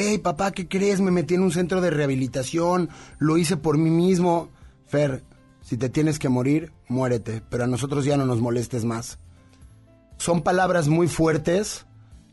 [0.00, 1.00] Hey, papá, ¿qué crees?
[1.00, 2.88] Me metí en un centro de rehabilitación.
[3.18, 4.48] Lo hice por mí mismo.
[4.86, 5.24] Fer,
[5.60, 7.42] si te tienes que morir, muérete.
[7.50, 9.18] Pero a nosotros ya no nos molestes más.
[10.16, 11.84] Son palabras muy fuertes.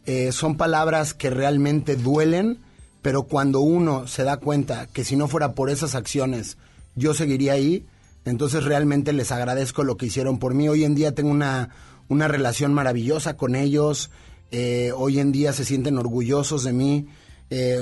[0.05, 2.59] eh, son palabras que realmente duelen.
[3.01, 6.59] Pero cuando uno se da cuenta que si no fuera por esas acciones,
[6.93, 7.87] yo seguiría ahí,
[8.25, 10.69] entonces realmente les agradezco lo que hicieron por mí.
[10.69, 11.69] Hoy en día tengo una,
[12.09, 14.11] una relación maravillosa con ellos.
[14.51, 17.07] eh, hoy en día se sienten orgullosos de mí.
[17.49, 17.81] Eh,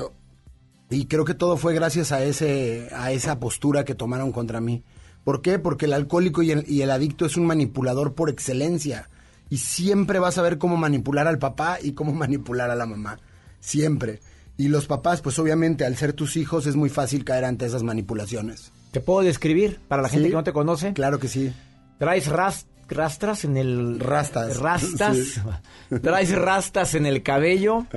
[0.90, 4.84] y creo que todo fue gracias a, ese, a esa postura que tomaron contra mí.
[5.24, 5.58] ¿Por qué?
[5.60, 9.10] Porque el alcohólico y el, y el adicto es un manipulador por excelencia.
[9.50, 13.20] Y siempre vas a ver cómo manipular al papá y cómo manipular a la mamá.
[13.60, 14.20] Siempre.
[14.58, 17.82] Y los papás, pues obviamente al ser tus hijos es muy fácil caer ante esas
[17.82, 18.72] manipulaciones.
[18.92, 20.30] ¿Te puedo describir para la gente Sí.
[20.30, 20.94] que no te conoce?
[20.94, 21.52] Claro que sí.
[21.98, 24.00] Traes ras- rastras en el...
[24.00, 24.58] Rastas.
[24.60, 25.18] Rastas.
[25.90, 26.00] Sí.
[26.02, 27.88] Traes rastas en el cabello.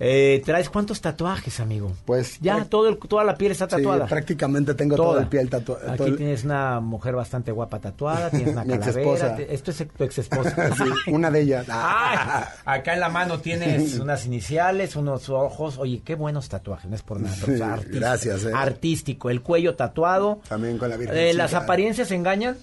[0.00, 1.92] Eh, ¿Traes cuántos tatuajes, amigo?
[2.04, 4.06] Pues Ya, todo el- toda la piel está Sí, tatuada.
[4.06, 5.90] prácticamente tengo todo el piel tatuado.
[5.90, 9.34] Aquí tienes una mujer bastante guapa tatuada, tienes una Mi calavera.
[9.34, 10.54] te- Esto es tu ex esposa.
[11.04, 11.66] Sí, una de ellas.
[11.72, 15.78] Ay, acá en la mano tienes unas iniciales, unos ojos.
[15.78, 17.34] Oye, qué buenos tatuajes, no es por nada.
[17.40, 18.52] pero, o sea, Sí, artístico, gracias, eh.
[18.54, 20.40] Artístico, el cuello tatuado.
[20.48, 21.32] También con la Eh, Virgencita.
[21.32, 22.56] ¿Las apariencias engañan?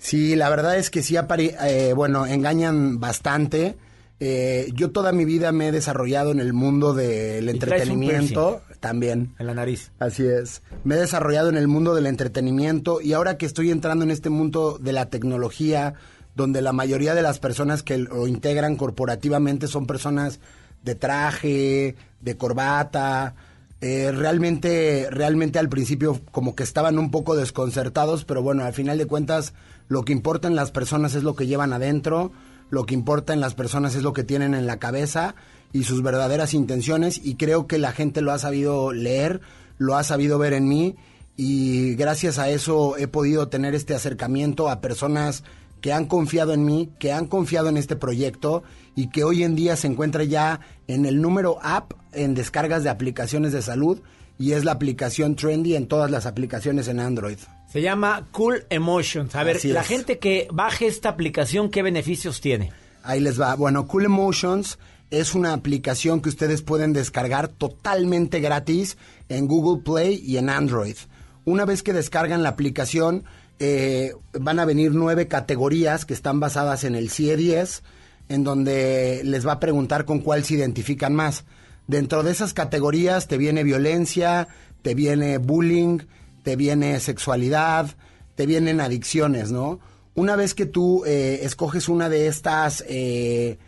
[0.00, 3.76] Sí, la verdad es que sí, apari- eh, bueno, engañan bastante.
[4.20, 9.34] Eh, yo toda mi vida me he desarrollado en el mundo del entretenimiento también.
[9.38, 9.90] En la nariz.
[9.98, 10.62] Así es.
[10.84, 14.30] Me he desarrollado en el mundo del entretenimiento y ahora que estoy entrando en este
[14.30, 15.94] mundo de la tecnología,
[16.36, 20.40] donde la mayoría de las personas que lo integran corporativamente son personas
[20.84, 23.34] de traje, de corbata,
[23.80, 28.96] eh, realmente, realmente al principio como que estaban un poco desconcertados, pero bueno, al final
[28.98, 29.54] de cuentas
[29.88, 32.32] lo que importa en las personas es lo que llevan adentro,
[32.70, 35.34] lo que importa en las personas es lo que tienen en la cabeza
[35.72, 39.40] y sus verdaderas intenciones y creo que la gente lo ha sabido leer,
[39.78, 40.96] lo ha sabido ver en mí
[41.36, 45.42] y gracias a eso he podido tener este acercamiento a personas
[45.80, 48.62] que han confiado en mí, que han confiado en este proyecto
[48.94, 52.90] y que hoy en día se encuentra ya en el número app en descargas de
[52.90, 54.00] aplicaciones de salud
[54.38, 57.38] y es la aplicación Trendy en todas las aplicaciones en Android.
[57.72, 59.34] Se llama Cool Emotions.
[59.34, 59.86] A ver, Así la es.
[59.86, 62.72] gente que baje esta aplicación, ¿qué beneficios tiene?
[63.02, 63.54] Ahí les va.
[63.56, 64.78] Bueno, Cool Emotions
[65.10, 68.96] es una aplicación que ustedes pueden descargar totalmente gratis
[69.28, 70.96] en Google Play y en Android.
[71.44, 73.24] Una vez que descargan la aplicación,
[73.58, 77.82] eh, van a venir nueve categorías que están basadas en el CIE-10,
[78.28, 81.44] en donde les va a preguntar con cuál se identifican más.
[81.86, 84.48] Dentro de esas categorías te viene violencia,
[84.82, 85.98] te viene bullying,
[86.42, 87.90] te viene sexualidad,
[88.34, 89.80] te vienen adicciones, ¿no?
[90.14, 93.58] Una vez que tú eh, escoges una de estas, eh,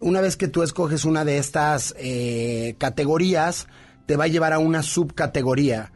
[0.00, 3.66] una vez que tú escoges una de estas eh, categorías,
[4.06, 5.92] te va a llevar a una subcategoría.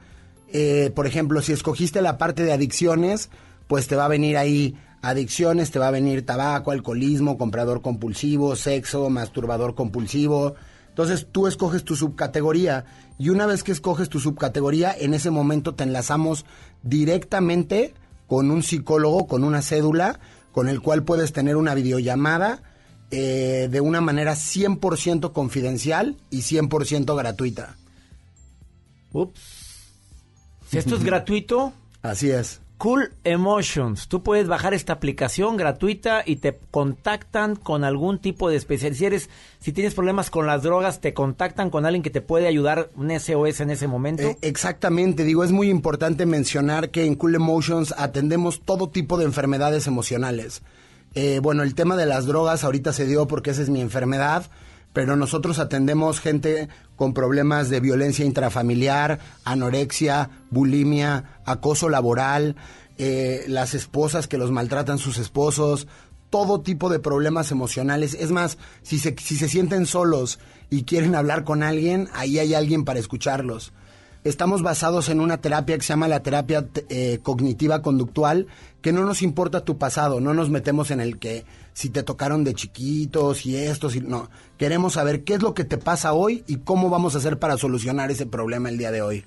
[0.56, 3.28] Eh, por ejemplo, si escogiste la parte de adicciones,
[3.66, 8.54] pues te va a venir ahí adicciones, te va a venir tabaco, alcoholismo, comprador compulsivo,
[8.54, 10.54] sexo, masturbador compulsivo.
[10.94, 12.84] Entonces tú escoges tu subcategoría
[13.18, 16.44] y una vez que escoges tu subcategoría, en ese momento te enlazamos
[16.84, 17.94] directamente
[18.28, 20.20] con un psicólogo, con una cédula,
[20.52, 22.62] con el cual puedes tener una videollamada
[23.10, 27.76] eh, de una manera 100% confidencial y 100% gratuita.
[29.12, 29.40] Ups.
[30.70, 31.72] Si esto es gratuito,
[32.02, 32.60] Así es.
[32.78, 34.08] Cool Emotions.
[34.08, 38.94] Tú puedes bajar esta aplicación gratuita y te contactan con algún tipo de especial.
[38.94, 42.46] Si, eres, si tienes problemas con las drogas, te contactan con alguien que te puede
[42.46, 44.22] ayudar, un SOS en ese momento.
[44.22, 49.24] Eh, exactamente, digo, es muy importante mencionar que en Cool Emotions atendemos todo tipo de
[49.24, 50.62] enfermedades emocionales.
[51.14, 54.46] Eh, bueno, el tema de las drogas ahorita se dio porque esa es mi enfermedad,
[54.94, 62.56] pero nosotros atendemos gente con problemas de violencia intrafamiliar, anorexia, bulimia, acoso laboral,
[62.96, 65.88] eh, las esposas que los maltratan sus esposos,
[66.30, 68.14] todo tipo de problemas emocionales.
[68.14, 70.38] Es más, si se, si se sienten solos
[70.70, 73.72] y quieren hablar con alguien, ahí hay alguien para escucharlos.
[74.22, 78.46] Estamos basados en una terapia que se llama la terapia eh, cognitiva conductual,
[78.84, 82.44] que no nos importa tu pasado, no nos metemos en el que si te tocaron
[82.44, 84.28] de chiquitos y esto, si no.
[84.58, 87.56] Queremos saber qué es lo que te pasa hoy y cómo vamos a hacer para
[87.56, 89.24] solucionar ese problema el día de hoy.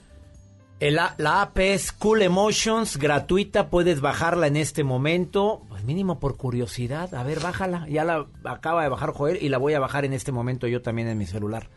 [0.80, 6.38] El la app es Cool Emotions, gratuita, puedes bajarla en este momento, pues mínimo por
[6.38, 7.16] curiosidad.
[7.16, 7.88] A ver, bájala.
[7.90, 10.84] Ya la acaba de bajar Joel y la voy a bajar en este momento yo
[10.84, 11.68] también en mi celular.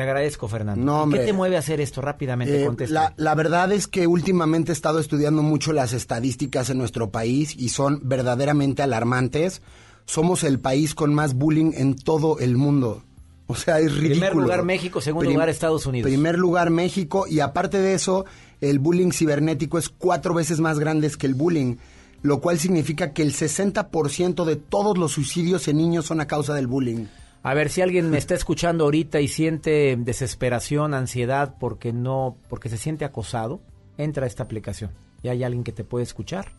[0.00, 0.82] Te agradezco, Fernando.
[0.82, 1.20] No, ¿Y hombre.
[1.20, 2.64] ¿Qué te mueve a hacer esto rápidamente?
[2.64, 7.10] Eh, la, la verdad es que últimamente he estado estudiando mucho las estadísticas en nuestro
[7.10, 9.60] país y son verdaderamente alarmantes.
[10.06, 13.02] Somos el país con más bullying en todo el mundo.
[13.46, 14.10] O sea, es ridículo.
[14.30, 16.08] Primer lugar México, segundo Prim- lugar Estados Unidos.
[16.08, 18.24] Primer lugar México y aparte de eso,
[18.62, 21.76] el bullying cibernético es cuatro veces más grande que el bullying,
[22.22, 26.54] lo cual significa que el 60% de todos los suicidios en niños son a causa
[26.54, 27.04] del bullying.
[27.42, 32.68] A ver si alguien me está escuchando ahorita y siente desesperación, ansiedad porque no, porque
[32.68, 33.60] se siente acosado,
[33.96, 34.90] entra a esta aplicación
[35.22, 36.52] y hay alguien que te puede escuchar,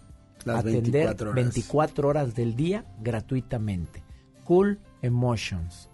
[0.44, 1.36] Las atender 24 horas.
[1.36, 4.04] 24 horas del día gratuitamente.
[4.44, 5.90] Cool Emotions,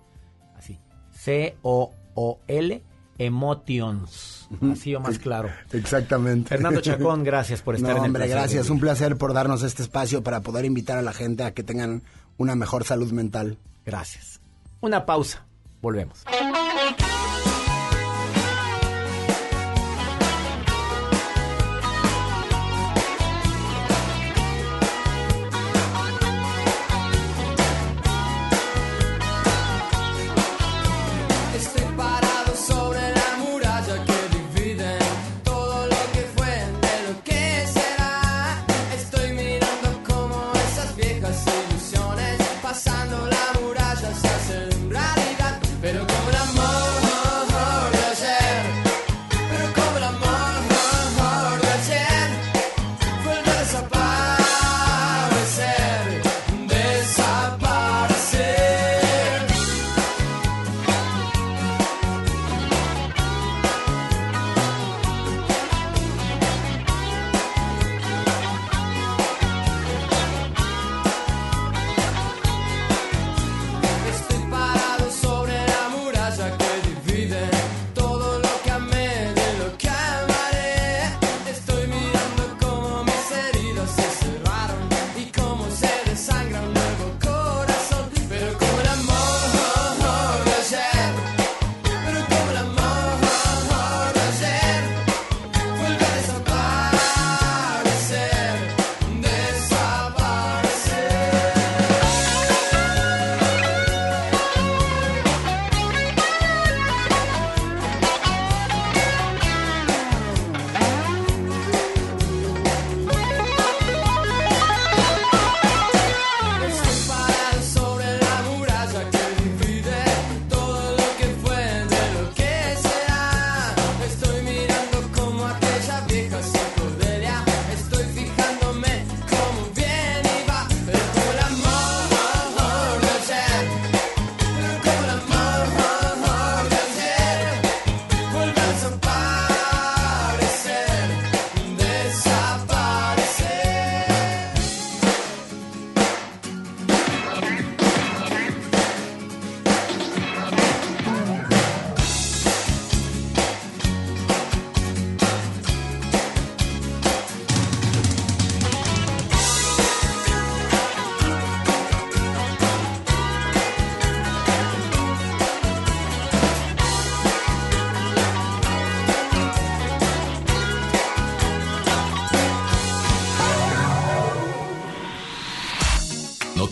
[0.56, 0.80] así,
[1.12, 2.82] C O O L
[3.18, 5.50] Emotions, así o más claro.
[5.74, 6.50] Exactamente.
[6.50, 8.70] Fernando Chacón, gracias por estar No, en el hombre, placer gracias.
[8.70, 12.04] Un placer por darnos este espacio para poder invitar a la gente a que tengan
[12.38, 13.58] una mejor salud mental.
[13.86, 14.37] Gracias.
[14.82, 15.46] Una pausa,
[15.82, 16.24] volvemos.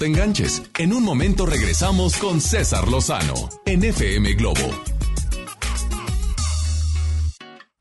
[0.06, 0.64] Enganches.
[0.78, 3.34] En un momento regresamos con César Lozano
[3.66, 4.70] en FM Globo.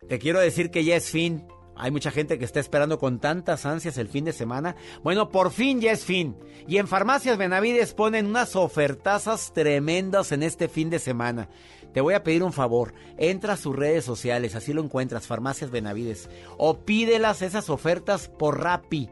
[0.09, 1.47] Te quiero decir que ya es fin.
[1.77, 4.77] Hay mucha gente que está esperando con tantas ansias el fin de semana.
[5.03, 6.37] Bueno, por fin ya es fin.
[6.69, 11.49] Y en Farmacias Benavides ponen unas ofertazas tremendas en este fin de semana.
[11.93, 12.95] Te voy a pedir un favor.
[13.19, 16.29] Entra a sus redes sociales, así lo encuentras, Farmacias Benavides.
[16.59, 19.11] O pídelas esas ofertas por Rappi.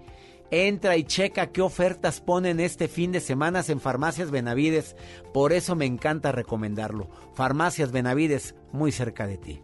[0.55, 4.97] Entra y checa qué ofertas ponen este fin de semana en Farmacias Benavides.
[5.33, 7.09] Por eso me encanta recomendarlo.
[7.33, 9.63] Farmacias Benavides, muy cerca de ti.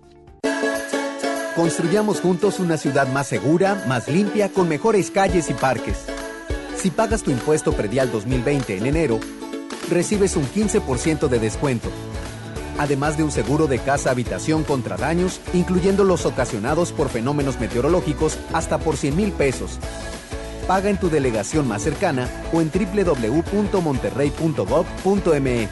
[1.54, 6.06] Construyamos juntos una ciudad más segura, más limpia, con mejores calles y parques.
[6.74, 9.20] Si pagas tu impuesto predial 2020 en enero,
[9.90, 11.90] recibes un 15% de descuento.
[12.78, 18.38] Además de un seguro de casa habitación contra daños, incluyendo los ocasionados por fenómenos meteorológicos,
[18.54, 19.78] hasta por 100 mil pesos.
[20.68, 25.68] Paga en tu delegación más cercana o en www.monterrey.gov.mx.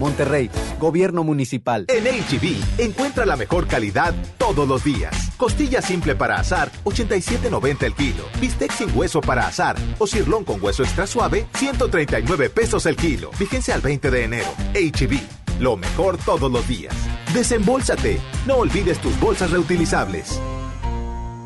[0.00, 0.50] Monterrey,
[0.80, 1.84] Gobierno Municipal.
[1.88, 5.14] En HB, encuentra la mejor calidad todos los días.
[5.36, 8.24] Costilla simple para asar, 87.90 el kilo.
[8.40, 13.30] Bistec sin hueso para asar o cirlón con hueso extra suave, 139 pesos el kilo.
[13.32, 14.48] Fíjense al 20 de enero.
[14.72, 15.20] HB,
[15.60, 16.94] lo mejor todos los días.
[17.34, 18.18] Desembolsate.
[18.46, 20.40] No olvides tus bolsas reutilizables.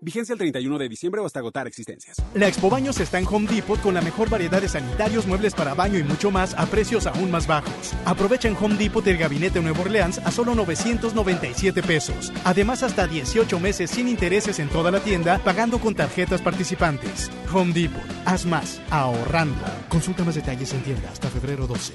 [0.00, 2.16] Vigencia el 31 de diciembre o hasta agotar existencias.
[2.34, 5.74] La Expo Baños está en Home Depot con la mejor variedad de sanitarios, muebles para
[5.74, 7.94] baño y mucho más a precios aún más bajos.
[8.04, 12.32] Aprovecha en Home Depot el gabinete Nuevo Orleans a solo 997 pesos.
[12.44, 17.30] Además, hasta 18 meses sin intereses en toda la tienda, pagando con tarjetas participantes.
[17.52, 18.02] Home Depot.
[18.24, 19.64] Haz más, ahorrando.
[19.88, 21.94] Consulta más detalles en tienda hasta febrero 12.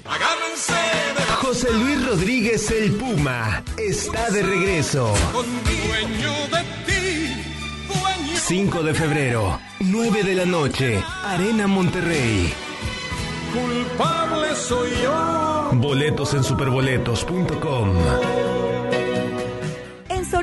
[1.42, 5.14] José Luis Rodríguez el Puma está de regreso.
[8.46, 12.54] 5 de febrero, 9 de la noche, Arena Monterrey.
[13.54, 15.70] Culpable soy yo.
[15.76, 17.94] Boletos en superboletos.com.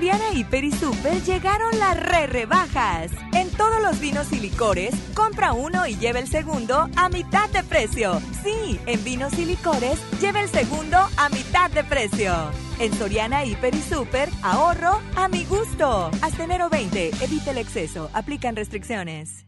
[0.01, 3.11] Soriana Hiper y Super llegaron las re rebajas.
[3.34, 7.62] En todos los vinos y licores, compra uno y lleva el segundo a mitad de
[7.62, 8.18] precio.
[8.42, 12.32] Sí, en vinos y licores, lleva el segundo a mitad de precio.
[12.78, 16.11] En Soriana Hiper y Super, ahorro a mi gusto.
[16.22, 18.09] Hasta enero 20, evita el exceso.
[18.14, 19.44] Aplican restricciones.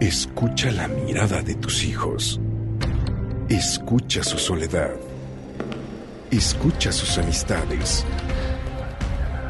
[0.00, 2.38] Escucha la mirada de tus hijos.
[3.48, 4.90] Escucha su soledad.
[6.30, 8.04] Escucha sus amistades.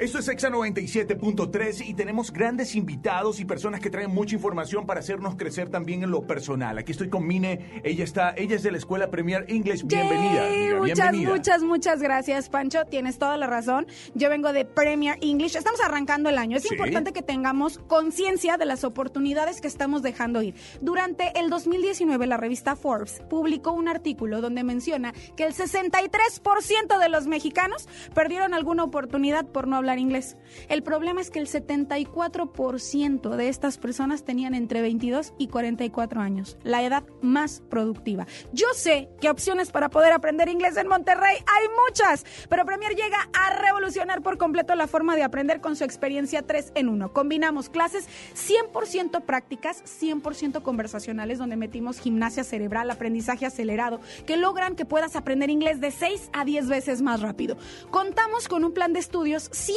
[0.00, 4.98] Esto es Exa 97.3 y tenemos grandes invitados y personas que traen mucha información para
[4.98, 6.76] hacernos crecer también en lo personal.
[6.78, 9.84] Aquí estoy con Mine, ella está, ella es de la escuela Premier English.
[9.86, 10.48] Bienvenida.
[10.48, 11.30] Amiga, muchas, bienvenida.
[11.30, 12.84] muchas, muchas gracias, Pancho.
[12.86, 13.86] Tienes toda la razón.
[14.14, 15.54] Yo vengo de Premier English.
[15.54, 16.56] Estamos arrancando el año.
[16.56, 16.70] Es Sí.
[16.74, 20.56] importante que tengamos conciencia de las oportunidades que estamos dejando ir.
[20.80, 27.08] Durante el 2019, la revista Forbes publicó un artículo donde menciona que el 63% de
[27.08, 30.38] los mexicanos perdieron alguna oportunidad por no hablar inglés.
[30.68, 36.56] El problema es que el 74% de estas personas tenían entre 22 y 44 años,
[36.62, 38.26] la edad más productiva.
[38.52, 43.28] Yo sé que opciones para poder aprender inglés en Monterrey hay muchas, pero Premier llega
[43.34, 47.12] a revolucionar por completo la forma de aprender con su experiencia 3 en 1.
[47.12, 54.86] Combinamos clases 100% prácticas, 100% conversacionales, donde metimos gimnasia cerebral, aprendizaje acelerado, que logran que
[54.86, 57.58] puedas aprender inglés de 6 a 10 veces más rápido.
[57.90, 59.73] Contamos con un plan de estudios 100%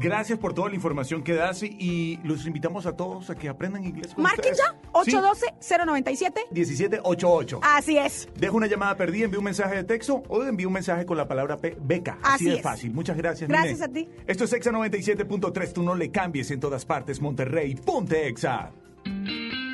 [0.00, 3.84] Gracias por toda la información que das y, los invitamos a todos a que aprendan
[3.84, 4.14] inglés.
[4.14, 4.74] con Marquen ya.
[5.04, 6.40] Sí, 812-097.
[6.50, 7.60] 1788.
[7.62, 8.28] Así es.
[8.36, 11.28] Deja una llamada perdida, envía un mensaje de texto o envía un mensaje con la
[11.28, 11.76] palabra pe-
[12.14, 12.62] Así, Así de es.
[12.62, 12.92] fácil.
[12.92, 13.48] Muchas gracias.
[13.48, 13.84] Gracias Nene.
[13.84, 14.08] a ti.
[14.26, 15.72] Esto es Exa 97.3.
[15.72, 17.20] Tú no le cambies en todas partes.
[17.20, 17.74] Monterrey.
[17.74, 18.70] Ponte Exa.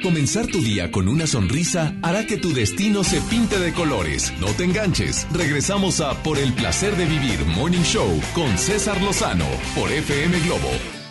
[0.03, 4.33] Comenzar tu día con una sonrisa hará que tu destino se pinte de colores.
[4.41, 5.26] No te enganches.
[5.33, 11.02] Regresamos a Por el placer de vivir Morning Show con César Lozano por FM Globo.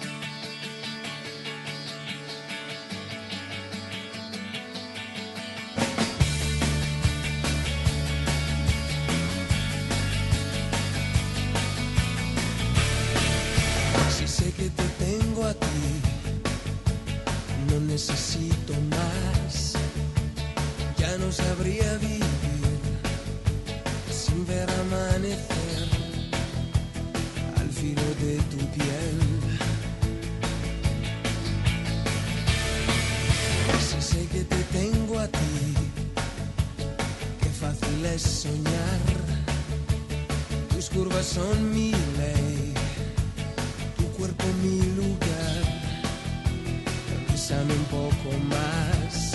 [47.42, 49.32] Bésame un poco más,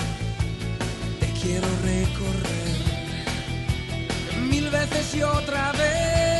[1.18, 2.76] te quiero recorrer
[4.48, 6.35] mil veces y otra vez.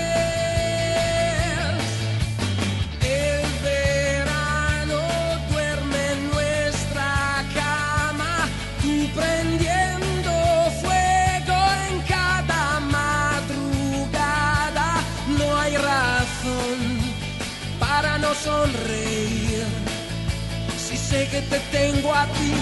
[21.26, 22.52] Sé que te tengo a ti.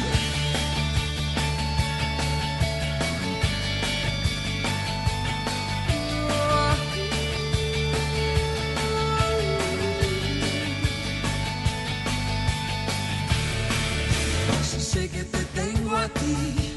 [14.79, 16.77] Sé que te tengo a ti,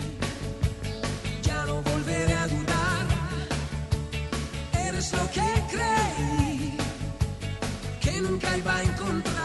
[1.43, 3.05] ya no volveré a dudar.
[4.87, 6.77] Eres lo que creí
[8.01, 9.36] que nunca iba a encontrar.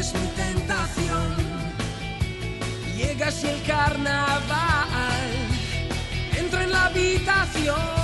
[0.00, 1.36] Eres mi tentación.
[2.96, 4.88] Llegas y el carnaval
[6.38, 7.99] entra en la habitación.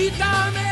[0.00, 0.69] Quítame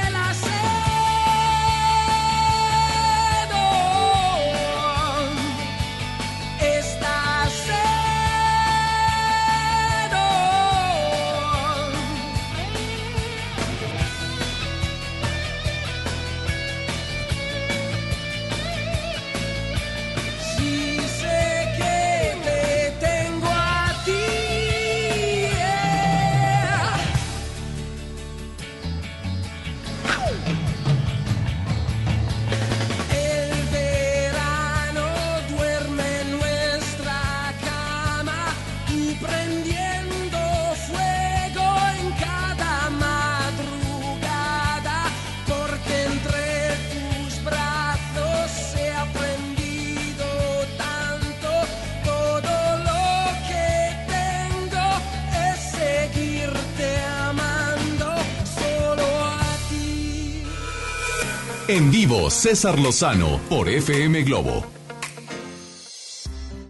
[61.79, 64.65] En vivo, César Lozano por FM Globo.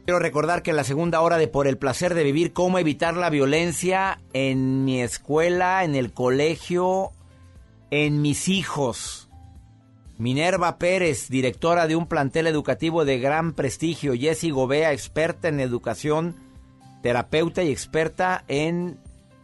[0.05, 3.17] Quiero recordar que en la segunda hora de Por el placer de vivir, cómo evitar
[3.17, 7.13] la violencia en mi escuela, en el colegio,
[7.91, 9.31] en mis hijos.
[10.19, 14.13] Minerva Pérez, directora de un plantel educativo de gran prestigio.
[14.13, 16.37] Jessie Gobea, experta en educación,
[17.03, 19.01] terapeuta y experta en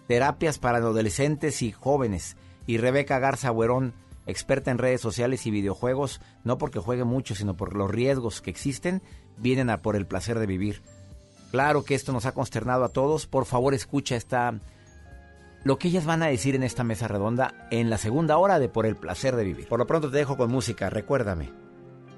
[0.08, 2.36] terapias para adolescentes y jóvenes.
[2.66, 3.94] Y Rebeca Garza Buerón,
[4.26, 8.50] experta en redes sociales y videojuegos, no porque juegue mucho, sino por los riesgos que
[8.50, 9.02] existen
[9.36, 10.82] vienen a por el placer de vivir.
[11.50, 13.26] Claro que esto nos ha consternado a todos.
[13.26, 14.54] Por favor, escucha esta
[15.64, 18.68] lo que ellas van a decir en esta mesa redonda en la segunda hora de
[18.68, 19.66] Por el placer de vivir.
[19.66, 21.50] Por lo pronto te dejo con música, recuérdame.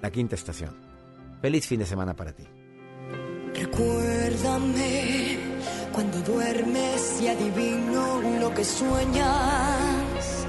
[0.02, 0.74] La quinta estación.
[1.40, 2.44] Feliz fin de semana para ti.
[3.54, 5.38] Recuérdame
[5.92, 10.46] cuando duermes y adivino lo que sueñas.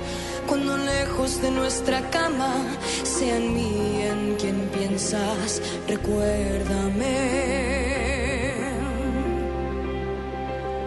[0.47, 2.55] Cuando lejos de nuestra cama
[3.03, 7.15] sea mí en quien piensas, recuérdame.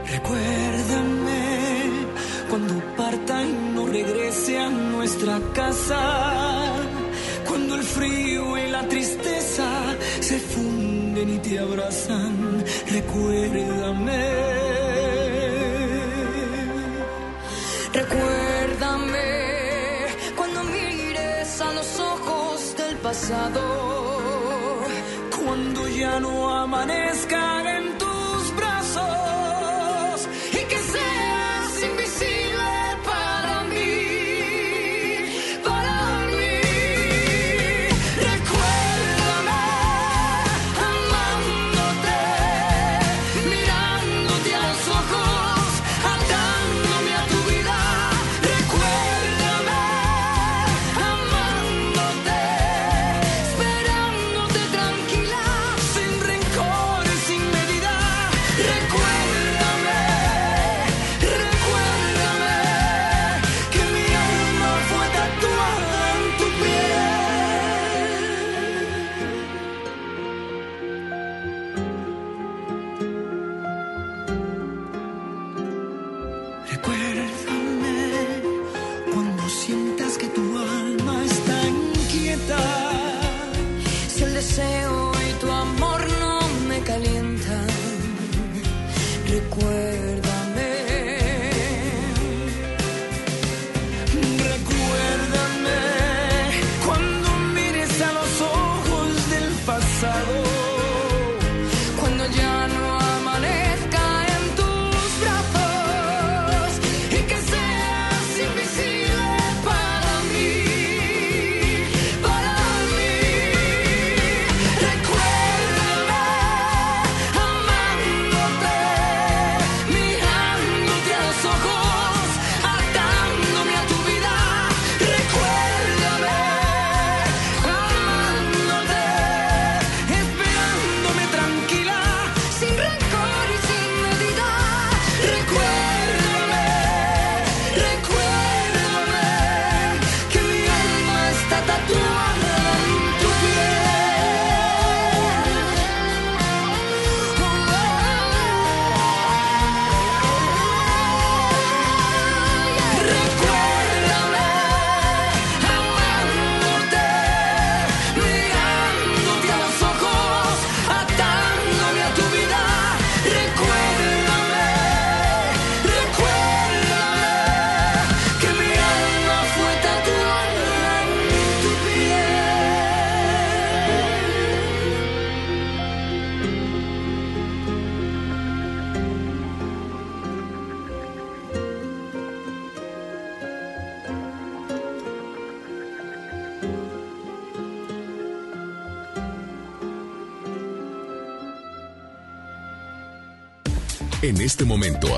[0.06, 1.40] Recuérdame
[2.48, 6.72] cuando parta y no regrese a nuestra casa.
[7.46, 9.68] Cuando el frío y la tristeza
[10.20, 12.64] se funden y te abrazan.
[12.90, 14.69] Recuérdame
[23.10, 23.60] pasado,
[25.36, 27.79] cuando ya no amanezca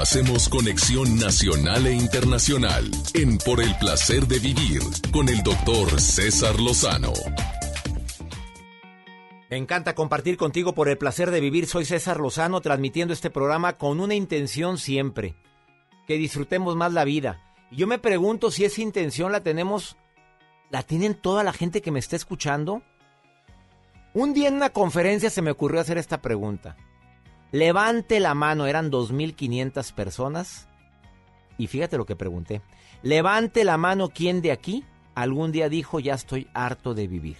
[0.00, 4.80] hacemos conexión nacional e internacional en Por el placer de vivir
[5.12, 7.12] con el doctor César Lozano.
[9.50, 11.66] Me encanta compartir contigo por el placer de vivir.
[11.66, 15.34] Soy César Lozano transmitiendo este programa con una intención siempre,
[16.06, 17.42] que disfrutemos más la vida.
[17.70, 19.96] Y yo me pregunto si esa intención la tenemos,
[20.70, 22.82] la tienen toda la gente que me está escuchando.
[24.14, 26.76] Un día en una conferencia se me ocurrió hacer esta pregunta.
[27.52, 30.68] Levante la mano, eran 2.500 personas.
[31.58, 32.62] Y fíjate lo que pregunté.
[33.02, 34.84] Levante la mano, ¿quién de aquí
[35.14, 37.36] algún día dijo ya estoy harto de vivir?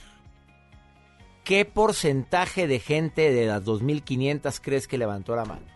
[1.44, 5.66] ¿Qué porcentaje de gente de las 2.500 crees que levantó la mano?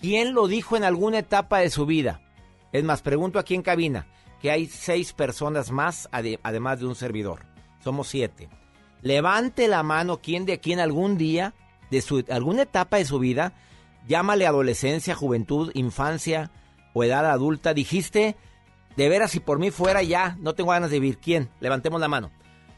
[0.00, 2.22] ¿Quién lo dijo en alguna etapa de su vida?
[2.72, 4.06] Es más, pregunto aquí en cabina,
[4.40, 7.46] que hay seis personas más, además de un servidor.
[7.82, 8.48] Somos siete.
[9.02, 11.54] Levante la mano quien de aquí en algún día,
[11.94, 13.54] de su, alguna etapa de su vida,
[14.06, 16.50] llámale adolescencia, juventud, infancia
[16.92, 18.36] o edad adulta, dijiste,
[18.96, 21.18] de veras si por mí fuera ya, no tengo ganas de vivir.
[21.18, 21.50] ¿Quién?
[21.60, 22.30] Levantemos la mano.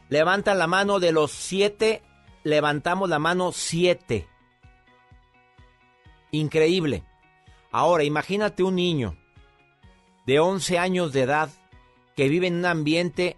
[0.08, 2.02] Levantan la mano de los siete
[2.46, 4.28] levantamos la mano siete.
[6.30, 7.02] Increíble.
[7.72, 9.16] Ahora, imagínate un niño
[10.26, 11.50] de 11 años de edad
[12.14, 13.36] que vive en un ambiente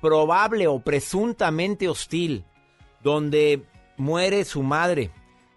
[0.00, 2.44] probable o presuntamente hostil,
[3.04, 3.62] donde
[3.96, 5.10] muere su madre,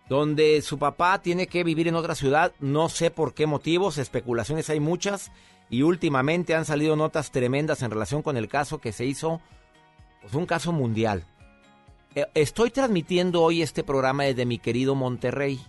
[0.09, 4.69] donde su papá tiene que vivir en otra ciudad, no sé por qué motivos, especulaciones
[4.69, 5.31] hay muchas,
[5.69, 9.41] y últimamente han salido notas tremendas en relación con el caso que se hizo,
[10.21, 11.25] pues un caso mundial.
[12.15, 15.59] Eh, estoy transmitiendo hoy este programa desde mi querido Monterrey.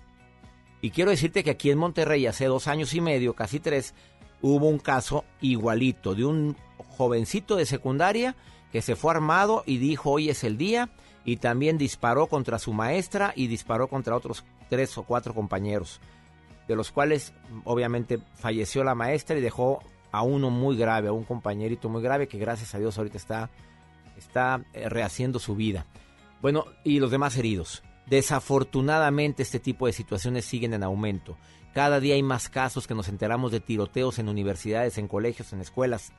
[0.80, 3.94] Y quiero decirte que aquí en Monterrey hace dos años y medio, casi tres,
[4.40, 6.56] hubo un caso igualito de un
[6.96, 8.36] jovencito de secundaria
[8.72, 10.90] que se fue armado y dijo hoy es el día
[11.28, 16.00] y también disparó contra su maestra y disparó contra otros tres o cuatro compañeros,
[16.66, 21.24] de los cuales obviamente falleció la maestra y dejó a uno muy grave, a un
[21.24, 23.50] compañerito muy grave que gracias a Dios ahorita está,
[24.16, 25.84] está eh, rehaciendo su vida.
[26.40, 27.82] Bueno, y los demás heridos.
[28.06, 31.36] Desafortunadamente este tipo de situaciones siguen en aumento.
[31.74, 35.60] Cada día hay más casos que nos enteramos de tiroteos en universidades, en colegios, en
[35.60, 36.10] escuelas.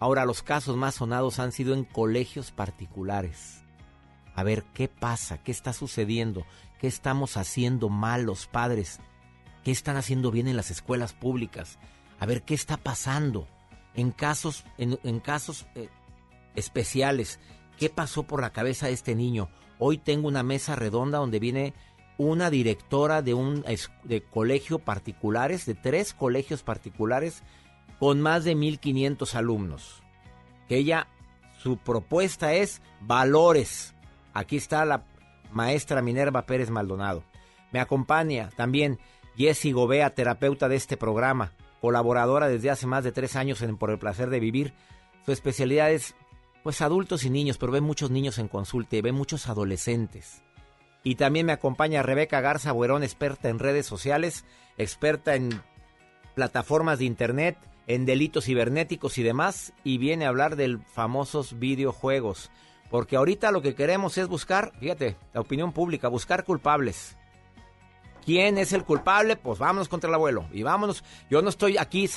[0.00, 3.67] Ahora los casos más sonados han sido en colegios particulares.
[4.38, 5.38] A ver, ¿qué pasa?
[5.38, 6.46] ¿Qué está sucediendo?
[6.78, 9.00] ¿Qué estamos haciendo mal los padres?
[9.64, 11.80] ¿Qué están haciendo bien en las escuelas públicas?
[12.20, 13.48] A ver, ¿qué está pasando?
[13.94, 15.88] En casos, en, casos eh,
[16.54, 17.40] especiales,
[17.78, 19.48] ¿Qué pasó por la cabeza de este niño?
[19.80, 21.74] Hoy tengo una mesa redonda donde viene
[22.16, 23.64] una directora de un
[24.30, 27.42] colegio particulares, de tres colegios particulares,
[27.98, 30.04] con más de 1.500 alumnos.
[30.68, 31.08] Que ella,
[31.60, 33.96] su propuesta es valores.
[34.32, 35.04] Aquí está la
[35.50, 37.24] maestra Minerva Pérez Maldonado.
[37.72, 38.98] Me acompaña también
[39.36, 43.90] Jessie Gobea, terapeuta de este programa, colaboradora desde hace más de tres años en Por
[43.90, 44.74] el Placer de Vivir.
[45.24, 46.14] Su especialidad es
[46.62, 50.42] pues adultos y niños, pero ve muchos niños en consulta y ve muchos adolescentes.
[51.04, 54.44] Y también me acompaña Rebeca Garza Buerón, experta en redes sociales,
[54.76, 55.62] experta en
[56.34, 57.56] plataformas de internet,
[57.86, 62.50] en delitos cibernéticos y demás, y viene a hablar de famosos videojuegos.
[62.90, 67.16] Porque ahorita lo que queremos es buscar, fíjate, la opinión pública, buscar culpables.
[68.24, 69.36] ¿Quién es el culpable?
[69.36, 70.46] Pues vámonos contra el abuelo.
[70.52, 71.04] Y vámonos.
[71.30, 72.08] Yo no estoy aquí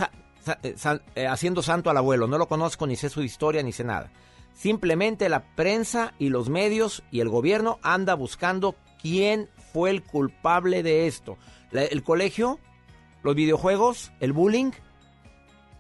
[0.64, 0.76] eh,
[1.16, 4.12] eh, haciendo santo al abuelo, no lo conozco, ni sé su historia, ni sé nada.
[4.54, 10.84] Simplemente la prensa y los medios y el gobierno anda buscando quién fue el culpable
[10.84, 11.38] de esto.
[11.72, 12.60] el colegio,
[13.24, 14.72] los videojuegos, el bullying.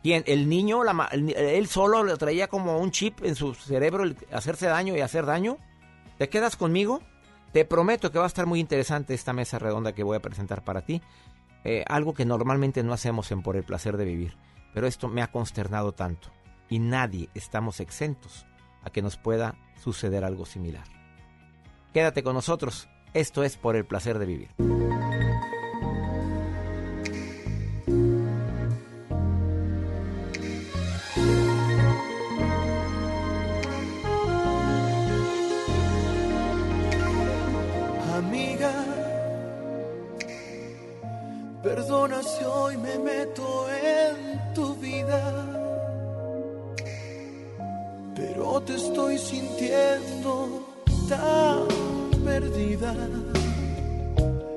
[0.01, 0.23] ¿Quién?
[0.25, 0.81] El niño,
[1.13, 5.25] él solo le traía como un chip en su cerebro el hacerse daño y hacer
[5.25, 5.57] daño.
[6.17, 7.01] ¿Te quedas conmigo?
[7.53, 10.63] Te prometo que va a estar muy interesante esta mesa redonda que voy a presentar
[10.63, 11.01] para ti.
[11.63, 14.37] Eh, algo que normalmente no hacemos en Por el Placer de Vivir.
[14.73, 16.29] Pero esto me ha consternado tanto.
[16.69, 18.45] Y nadie estamos exentos
[18.83, 20.85] a que nos pueda suceder algo similar.
[21.93, 24.49] Quédate con nosotros, esto es por el placer de vivir.
[41.75, 45.21] Perdona si hoy me meto en tu vida
[48.13, 50.65] pero te estoy sintiendo
[51.07, 51.67] tan
[52.25, 52.93] perdida,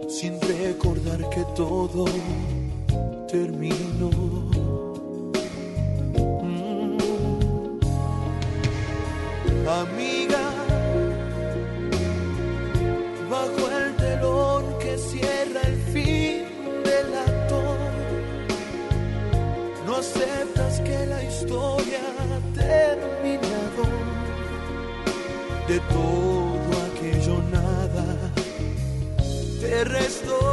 [0.08, 2.04] sin recordar que todo
[3.28, 4.10] terminó.
[6.42, 6.98] Mm.
[9.82, 10.13] Amiga, bajo
[25.74, 28.30] De todo aquello nada
[29.60, 30.43] te restó.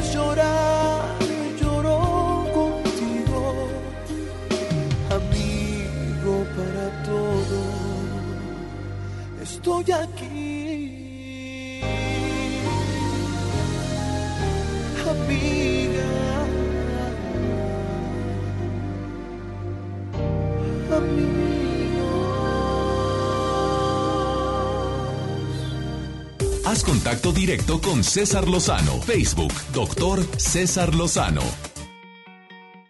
[0.00, 1.02] Llorar,
[1.60, 3.68] lloro contigo.
[5.10, 7.60] Amigo para todo,
[9.42, 10.51] estoy aquí.
[26.72, 28.92] Haz contacto directo con César Lozano.
[29.02, 31.42] Facebook, doctor César Lozano.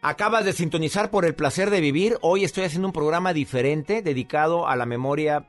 [0.02, 2.16] Acabas de sintonizar por el placer de vivir.
[2.20, 5.48] Hoy estoy haciendo un programa diferente dedicado a la memoria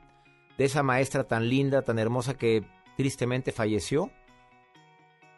[0.58, 2.64] de esa maestra tan linda, tan hermosa que
[2.96, 4.10] tristemente falleció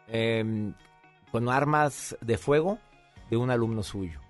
[0.07, 0.73] eh,
[1.31, 2.79] con armas de fuego
[3.29, 4.26] de un alumno suyo.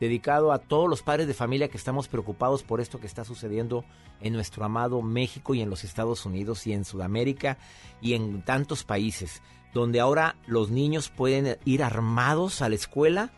[0.00, 3.84] Dedicado a todos los padres de familia que estamos preocupados por esto que está sucediendo
[4.22, 7.58] en nuestro amado México y en los Estados Unidos y en Sudamérica
[8.00, 9.42] y en tantos países,
[9.74, 13.30] donde ahora los niños pueden ir armados a la escuela.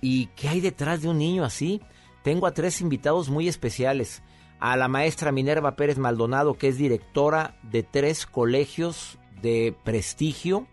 [0.00, 1.80] ¿Y qué hay detrás de un niño así?
[2.24, 4.22] Tengo a tres invitados muy especiales.
[4.58, 10.66] A la maestra Minerva Pérez Maldonado, que es directora de tres colegios de prestigio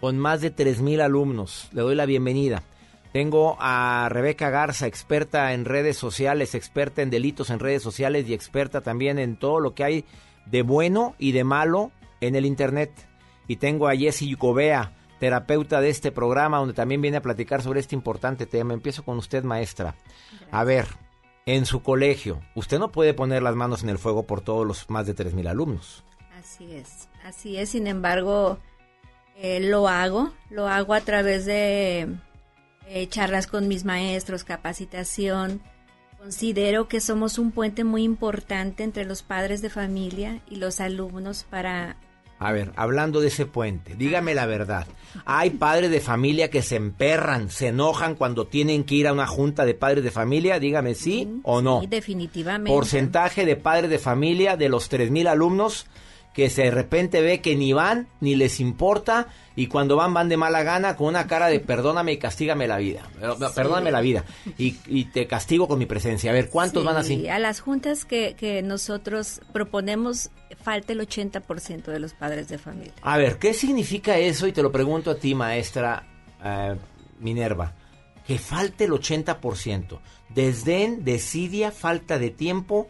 [0.00, 1.68] con más de 3.000 alumnos.
[1.72, 2.64] Le doy la bienvenida.
[3.12, 8.32] Tengo a Rebeca Garza, experta en redes sociales, experta en delitos en redes sociales y
[8.32, 10.04] experta también en todo lo que hay
[10.46, 12.90] de bueno y de malo en el Internet.
[13.48, 17.80] Y tengo a Jessie Gobea, terapeuta de este programa, donde también viene a platicar sobre
[17.80, 18.72] este importante tema.
[18.72, 19.94] Empiezo con usted, maestra.
[20.50, 20.86] A ver,
[21.44, 24.88] en su colegio, usted no puede poner las manos en el fuego por todos los
[24.88, 26.02] más de 3.000 alumnos.
[26.38, 27.68] Así es, así es.
[27.68, 28.58] Sin embargo,
[29.36, 32.08] eh, lo hago, lo hago a través de
[32.88, 35.60] eh, charlas con mis maestros, capacitación.
[36.18, 41.44] Considero que somos un puente muy importante entre los padres de familia y los alumnos
[41.48, 41.96] para...
[42.38, 44.86] A ver, hablando de ese puente, dígame la verdad.
[45.24, 49.26] Hay padres de familia que se emperran, se enojan cuando tienen que ir a una
[49.26, 51.80] junta de padres de familia, dígame sí o no.
[51.80, 52.72] Sí, definitivamente.
[52.72, 55.86] Porcentaje de padres de familia de los 3.000 alumnos
[56.32, 60.28] que se de repente ve que ni van, ni les importa, y cuando van, van
[60.30, 63.02] de mala gana, con una cara de perdóname y castígame la vida.
[63.20, 64.24] Eh, Perdóname la vida.
[64.56, 66.30] Y, y te castigo con mi presencia.
[66.30, 67.28] A ver, ¿cuántos Sí, van así?
[67.28, 70.30] A las juntas que, que nosotros proponemos,
[70.62, 72.94] falta el 80% de los padres de familia.
[73.02, 74.46] A ver, ¿qué significa eso?
[74.46, 76.06] Y te lo pregunto a ti, maestra
[76.42, 76.76] eh,
[77.20, 77.74] Minerva.
[78.26, 79.98] Que falte el 80%.
[80.30, 82.88] ¿Desdén, desidia, falta de tiempo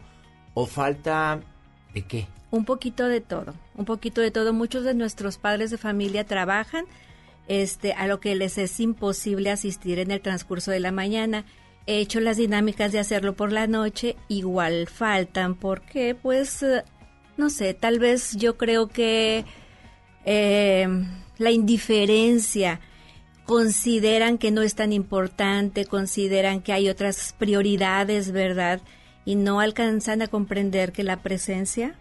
[0.53, 1.41] o falta
[1.93, 2.27] de qué?
[2.53, 4.53] Un poquito de todo, un poquito de todo.
[4.53, 6.85] Muchos de nuestros padres de familia trabajan,
[7.47, 11.45] este, a lo que les es imposible asistir en el transcurso de la mañana.
[11.87, 16.83] He hecho las dinámicas de hacerlo por la noche, igual faltan, porque pues, eh,
[17.37, 19.45] no sé, tal vez yo creo que
[20.23, 20.87] eh,
[21.39, 22.81] la indiferencia,
[23.47, 28.79] consideran que no es tan importante, consideran que hay otras prioridades, ¿verdad?
[29.25, 31.97] Y no alcanzan a comprender que la presencia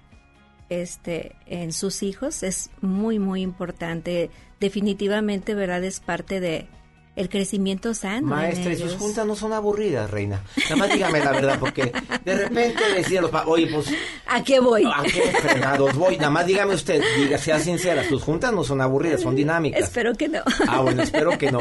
[0.81, 4.31] este, en sus hijos es muy, muy importante.
[4.61, 5.83] Definitivamente, ¿verdad?
[5.85, 6.67] Es parte de
[7.15, 8.29] el crecimiento sano.
[8.29, 10.41] Maestra, y sus juntas no son aburridas, reina.
[10.65, 11.93] Nada más dígame la verdad, porque
[12.25, 13.87] de repente decía los pa- oye, pues,
[14.27, 14.85] ¿A qué voy?
[14.85, 16.17] ¿a qué fregados voy?
[16.17, 19.83] Nada más dígame usted, diga, sea sincera, sus juntas no son aburridas, son dinámicas.
[19.83, 20.41] Espero que no.
[20.67, 21.61] Ah, bueno, espero que no.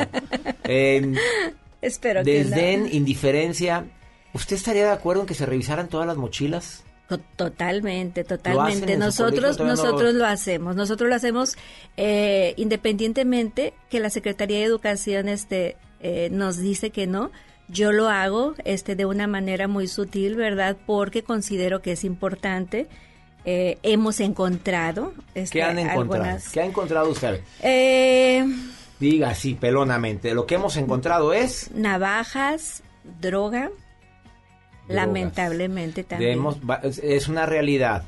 [0.64, 1.14] Eh,
[1.82, 2.50] Espero que no.
[2.50, 3.86] desdén, indiferencia.
[4.34, 6.84] ¿Usted estaría de acuerdo en que se revisaran todas las mochilas?
[7.18, 8.96] To- Totalmente, en totalmente.
[8.98, 10.76] Nosotros, no nosotros lo hacemos.
[10.76, 11.58] Nosotros lo hacemos
[11.98, 17.32] eh, independientemente que la Secretaría de Educación este, eh, nos dice que no.
[17.68, 20.78] Yo lo hago este, de una manera muy sutil, ¿verdad?
[20.86, 22.88] Porque considero que es importante.
[23.44, 25.14] Eh, hemos encontrado.
[25.36, 26.02] este, ¿Qué han encontrado?
[26.26, 27.42] algunas- ¿Qué ha encontrado usted?
[27.62, 28.46] Eh,
[29.00, 30.34] Diga así, pelonamente.
[30.34, 31.72] Lo que hemos encontrado es...
[31.72, 32.84] navajas,
[33.20, 33.72] droga.
[34.88, 36.32] Lamentablemente también.
[36.32, 38.04] Debemos- es- una realidad.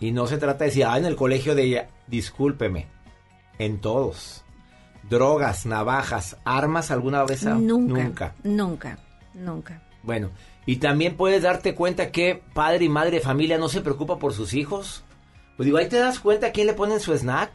[0.00, 1.88] Y no se trata de decir, ah, en el colegio de ella.
[2.06, 2.86] Discúlpeme.
[3.58, 4.44] En todos.
[5.08, 7.44] Drogas, navajas, armas alguna vez.
[7.44, 8.34] Nunca, Nunca.
[8.42, 8.98] nunca,
[9.34, 9.82] nunca.
[10.02, 10.30] Bueno,
[10.66, 14.32] y también puedes darte cuenta que padre y madre de familia no se preocupa por
[14.32, 15.04] sus hijos.
[15.56, 17.50] Pues digo, ahí te das cuenta a quién le ponen su snack.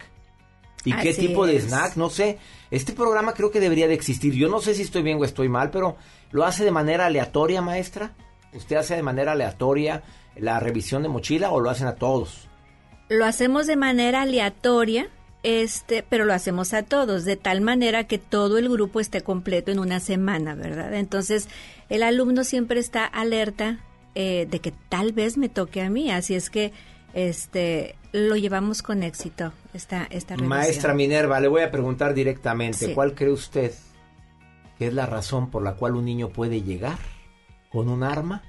[0.83, 1.95] ¿Y qué tipo de snack?
[1.97, 2.39] No sé.
[2.71, 4.33] Este programa creo que debería de existir.
[4.33, 5.97] Yo no sé si estoy bien o estoy mal, pero
[6.31, 8.13] ¿lo hace de manera aleatoria, maestra?
[8.53, 10.03] ¿Usted hace de manera aleatoria
[10.35, 12.47] la revisión de mochila o lo hacen a todos?
[13.09, 15.09] Lo hacemos de manera aleatoria,
[15.43, 19.71] este, pero lo hacemos a todos, de tal manera que todo el grupo esté completo
[19.71, 20.93] en una semana, ¿verdad?
[20.93, 21.47] Entonces,
[21.89, 23.79] el alumno siempre está alerta
[24.15, 26.11] eh, de que tal vez me toque a mí.
[26.11, 26.71] Así es que
[27.13, 30.47] este lo llevamos con éxito esta esta revisión.
[30.49, 32.93] Maestra Minerva, le voy a preguntar directamente, Sí.
[32.93, 33.73] ¿cuál cree usted
[34.77, 36.97] que es la razón por la cual un niño puede llegar
[37.71, 38.43] con un arma,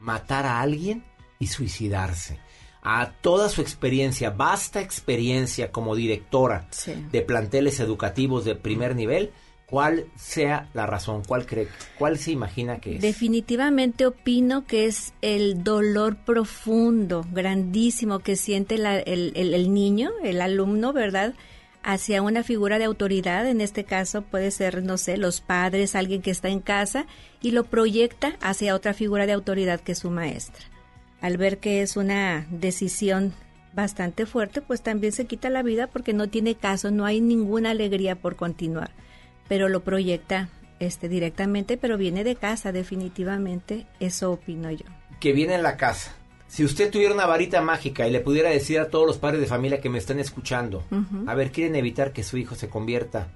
[0.00, 1.04] matar a alguien
[1.38, 2.38] y suicidarse?
[2.82, 6.94] A toda su experiencia, vasta experiencia como directora Sí.
[7.10, 9.32] de planteles educativos de primer nivel,
[9.66, 11.22] ¿cuál sea la razón?
[11.26, 11.68] ¿Cuál cree?
[11.98, 13.02] ¿Cuál se imagina que es?
[13.02, 20.10] Definitivamente opino que es el dolor profundo, grandísimo que siente la- el, el- el niño,
[20.24, 21.34] el alumno, ¿verdad?
[21.82, 26.22] Hacia una figura de autoridad, en este caso puede ser, no sé, los padres, alguien
[26.22, 27.06] que está en casa,
[27.40, 30.64] y lo proyecta hacia otra figura de autoridad que es su maestra.
[31.20, 33.32] Al ver que es una decisión
[33.72, 37.70] bastante fuerte, pues también se quita la vida porque no tiene caso, no hay ninguna
[37.70, 38.90] alegría por continuar,
[39.48, 40.48] pero lo proyecta
[40.80, 44.84] este directamente, pero viene de casa definitivamente, eso opino yo.
[45.20, 46.12] que viene en la casa.
[46.48, 49.46] Si usted tuviera una varita mágica y le pudiera decir a todos los padres de
[49.46, 50.82] familia que me están escuchando,
[51.26, 53.28] a ver, ¿quieren evitar que su hijo se convierta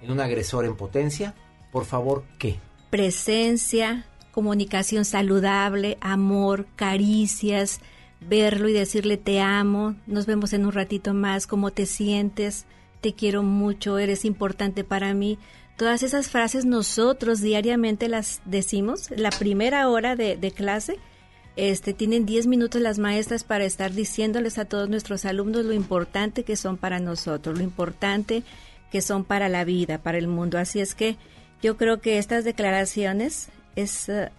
[0.00, 1.34] en un agresor en potencia?
[1.70, 2.56] Por favor, ¿qué?
[2.88, 7.80] Presencia, comunicación saludable, amor, caricias,
[8.20, 12.64] verlo y decirle te amo, nos vemos en un ratito más, cómo te sientes,
[13.02, 15.38] te quiero mucho, eres importante para mí.
[15.76, 20.98] Todas esas frases nosotros diariamente las decimos, la primera hora de, de clase,
[21.56, 26.44] este, tienen 10 minutos las maestras para estar diciéndoles a todos nuestros alumnos lo importante
[26.44, 28.42] que son para nosotros, lo importante
[28.90, 30.58] que son para la vida, para el mundo.
[30.58, 31.16] Así es que
[31.62, 34.30] yo creo que estas declaraciones es eh,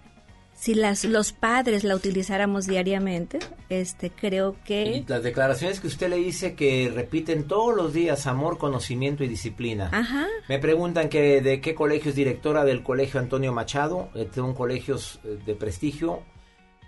[0.57, 3.39] si las los padres la utilizáramos diariamente,
[3.69, 8.25] este creo que Y las declaraciones que usted le dice que repiten todos los días,
[8.25, 9.89] amor, conocimiento y disciplina.
[9.93, 14.55] ajá, Me preguntan que de qué colegio es directora del colegio Antonio Machado, eh, son
[14.55, 16.23] colegios eh, de prestigio,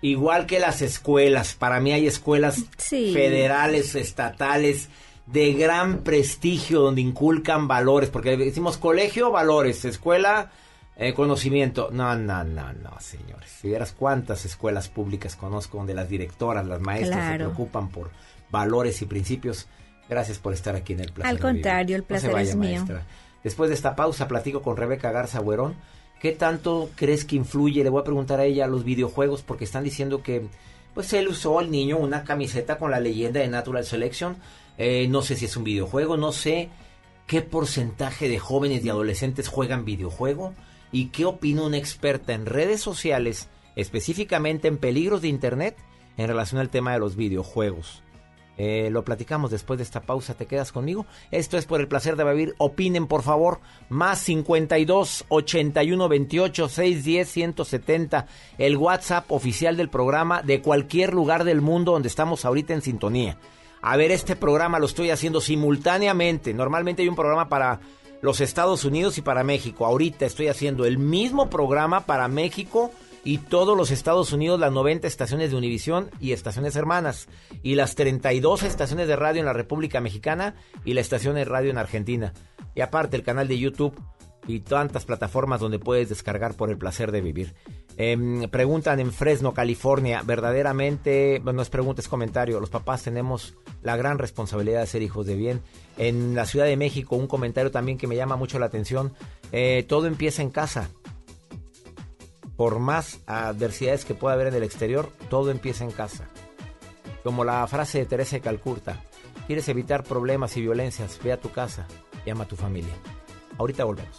[0.02, 1.54] igual que las escuelas.
[1.54, 3.12] Para mí hay escuelas Sí.
[3.12, 4.88] federales, estatales,
[5.26, 10.50] de gran prestigio donde inculcan valores, porque decimos colegio, valores, escuela,
[10.96, 11.88] eh, conocimiento.
[11.92, 13.48] No, no, no, no, señores.
[13.60, 18.10] Si vieras cuántas escuelas públicas conozco donde las directoras, las maestras se preocupan por
[18.50, 19.66] valores y principios.
[20.08, 21.30] Gracias por estar aquí en el placer.
[21.30, 22.70] Al contrario, el No se placer vaya, es mío.
[22.78, 23.02] maestra.
[23.44, 25.76] Después de esta pausa platico con Rebeca Garza Güerón.
[26.20, 27.82] ¿Qué tanto crees que influye?
[27.82, 30.48] Le voy a preguntar a ella los videojuegos porque están diciendo que
[30.92, 34.36] pues él usó al niño una camiseta con la leyenda de Natural Selection.
[34.76, 36.68] Eh, no sé si es un videojuego, no sé
[37.26, 40.54] qué porcentaje de jóvenes y adolescentes juegan videojuego
[40.92, 45.76] y qué opina una experta en redes sociales, específicamente en peligros de Internet
[46.18, 48.02] en relación al tema de los videojuegos.
[48.56, 50.34] Eh, lo platicamos después de esta pausa.
[50.34, 51.06] ¿Te quedas conmigo?
[51.30, 52.54] Esto es por el placer de vivir.
[52.58, 53.60] Opinen, por favor.
[53.88, 58.26] Más 52 81 28 610 170.
[58.58, 63.38] El WhatsApp oficial del programa de cualquier lugar del mundo donde estamos ahorita en sintonía.
[63.82, 66.52] A ver, este programa lo estoy haciendo simultáneamente.
[66.52, 67.80] Normalmente hay un programa para
[68.20, 69.86] los Estados Unidos y para México.
[69.86, 72.90] Ahorita estoy haciendo el mismo programa para México
[73.24, 77.28] y todos los Estados Unidos, las 90 estaciones de Univisión y estaciones hermanas,
[77.62, 81.70] y las 32 estaciones de radio en la República Mexicana y la estación de radio
[81.70, 82.32] en Argentina.
[82.74, 84.00] Y aparte el canal de YouTube
[84.46, 87.54] y tantas plataformas donde puedes descargar por el placer de vivir.
[87.96, 93.54] Em, preguntan en Fresno, California, verdaderamente, bueno, no es pregunta, es comentario, los papás tenemos
[93.82, 95.60] la gran responsabilidad de ser hijos de bien.
[95.98, 99.12] En la Ciudad de México, un comentario también que me llama mucho la atención,
[99.52, 100.88] eh, todo empieza en casa
[102.60, 106.28] por más adversidades que pueda haber en el exterior, todo empieza en casa.
[107.24, 109.02] Como la frase de Teresa de Calcuta,
[109.46, 111.86] quieres evitar problemas y violencias, ve a tu casa,
[112.26, 112.92] llama a tu familia.
[113.56, 114.18] Ahorita volvemos.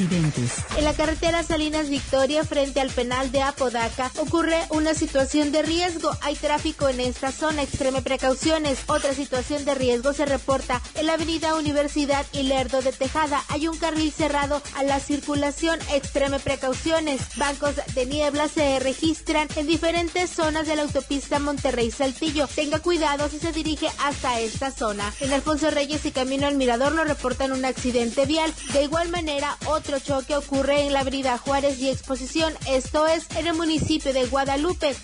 [0.00, 6.12] En la carretera Salinas Victoria frente al penal de Apodaca ocurre una situación de riesgo.
[6.20, 8.78] Hay tráfico en esta zona, extreme precauciones.
[8.86, 13.42] Otra situación de riesgo se reporta en la avenida Universidad y Lerdo de Tejada.
[13.48, 17.20] Hay un carril cerrado a la circulación, extreme precauciones.
[17.36, 22.46] Bancos de niebla se registran en diferentes zonas de la autopista Monterrey-Saltillo.
[22.46, 25.12] Tenga cuidado si se dirige hasta esta zona.
[25.18, 28.54] En Alfonso Reyes y Camino al Mirador nos reportan un accidente vial.
[28.72, 33.46] De igual manera, otro choque ocurre en la avenida Juárez y Exposición, esto es en
[33.46, 34.94] el municipio de Guadalupe.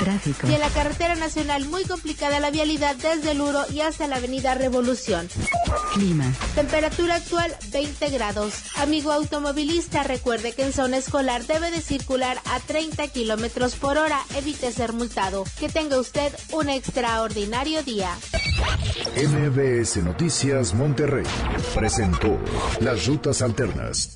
[0.00, 0.48] Tráfico.
[0.48, 4.16] Y en la carretera nacional muy complicada la vialidad desde el Uro y hasta la
[4.16, 5.28] avenida Revolución.
[5.94, 6.32] Clima.
[6.54, 8.54] Temperatura actual 20 grados.
[8.76, 14.20] Amigo automovilista, recuerde que en zona escolar debe de circular a 30 kilómetros por hora.
[14.36, 15.44] Evite ser multado.
[15.60, 18.10] Que tenga usted un extraordinario día.
[19.16, 21.24] MBS Noticias Monterrey
[21.74, 22.38] presentó
[22.80, 24.15] Las Rutas Alternas.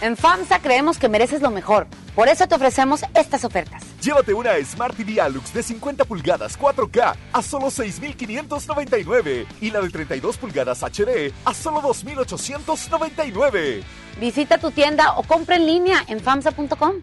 [0.00, 1.86] En FAMSA creemos que mereces lo mejor.
[2.14, 3.84] Por eso te ofrecemos estas ofertas.
[4.00, 9.90] Llévate una Smart TV Alux de 50 pulgadas 4K a solo 6.599 y la de
[9.90, 13.82] 32 pulgadas HD a solo 2.899.
[14.18, 17.02] Visita tu tienda o compra en línea en FAMSA.com.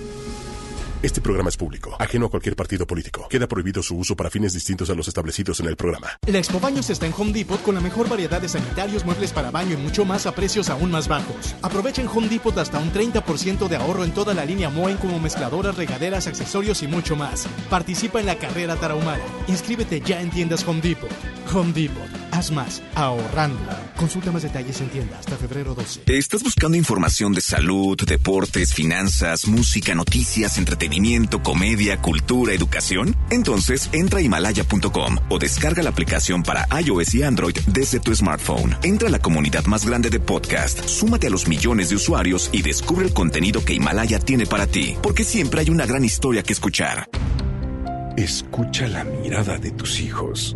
[1.03, 3.27] Este programa es público, ajeno a cualquier partido político.
[3.27, 6.19] Queda prohibido su uso para fines distintos a los establecidos en el programa.
[6.27, 9.49] La Expo Baños está en Home Depot con la mejor variedad de sanitarios, muebles para
[9.49, 11.55] baño y mucho más a precios aún más bajos.
[11.63, 15.19] Aprovecha en Home Depot hasta un 30% de ahorro en toda la línea Moen como
[15.19, 17.47] mezcladoras, regaderas, accesorios y mucho más.
[17.71, 19.25] Participa en la carrera tarahumara.
[19.47, 21.09] Inscríbete ya en tiendas Home Depot.
[21.51, 22.20] Home Depot.
[22.31, 23.59] Haz más, ahorrando.
[23.97, 26.03] Consulta más detalles en tienda hasta febrero 12.
[26.07, 33.15] ¿Estás buscando información de salud, deportes, finanzas, música, noticias, entretenimiento, comedia, cultura, educación?
[33.29, 38.77] Entonces entra a himalaya.com o descarga la aplicación para iOS y Android desde tu smartphone.
[38.83, 42.61] Entra a la comunidad más grande de podcast, súmate a los millones de usuarios y
[42.61, 46.53] descubre el contenido que Himalaya tiene para ti, porque siempre hay una gran historia que
[46.53, 47.09] escuchar.
[48.17, 50.55] Escucha la mirada de tus hijos.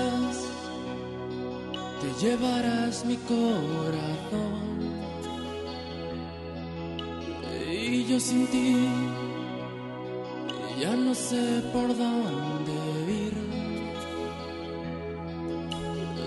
[2.21, 4.61] llevarás mi corazón.
[7.71, 8.75] Y yo sin ti
[10.79, 12.73] ya no sé por dónde
[13.23, 13.35] ir.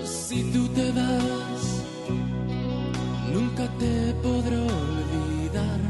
[0.05, 1.63] Si tú te vas,
[3.33, 5.81] nunca te podré olvidar.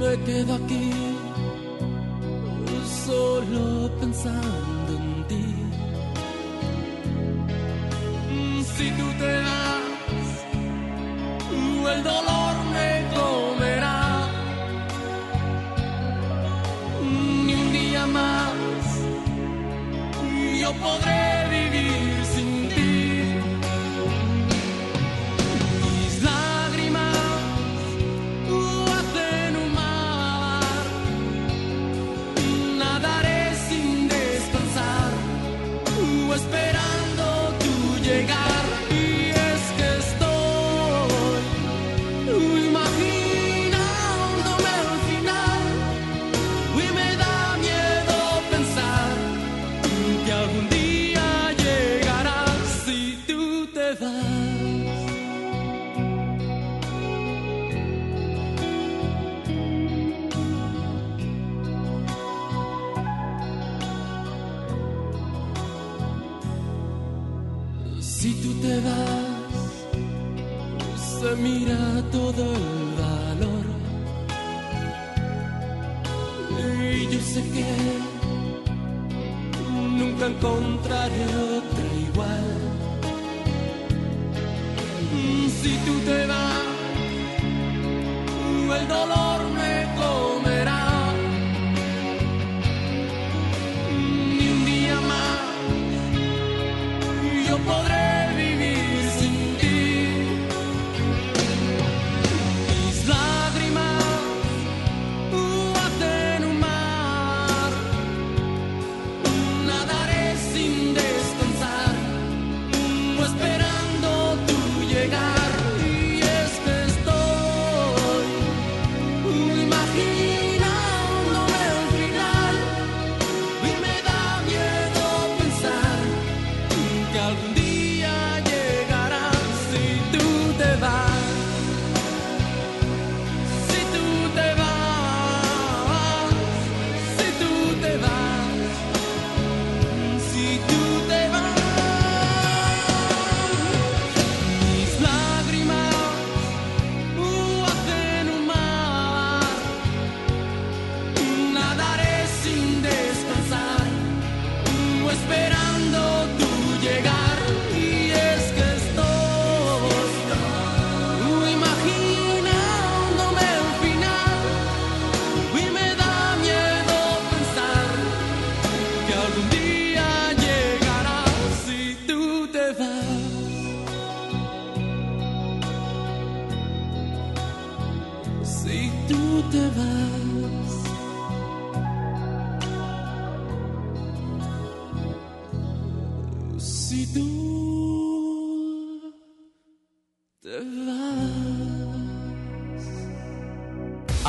[0.00, 0.90] Me quedo aquí
[3.06, 5.03] solo pensando en
[8.76, 10.44] Si tú te vas,
[11.94, 14.26] el dolor me comerá.
[17.46, 18.52] Ni un día más
[20.64, 21.73] yo podré vivir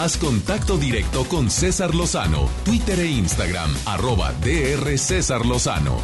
[0.06, 5.98] Contacto directo con César Lozano, Twitter e Instagram, arroba DR César Lozano.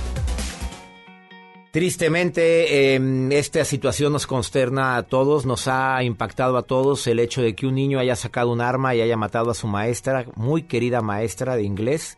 [1.70, 7.44] Tristemente, eh, esta situación nos consterna a todos, nos ha impactado a todos el hecho
[7.44, 10.64] de que un niño haya sacado un arma y haya matado a su maestra, muy
[10.64, 12.18] querida maestra de inglés,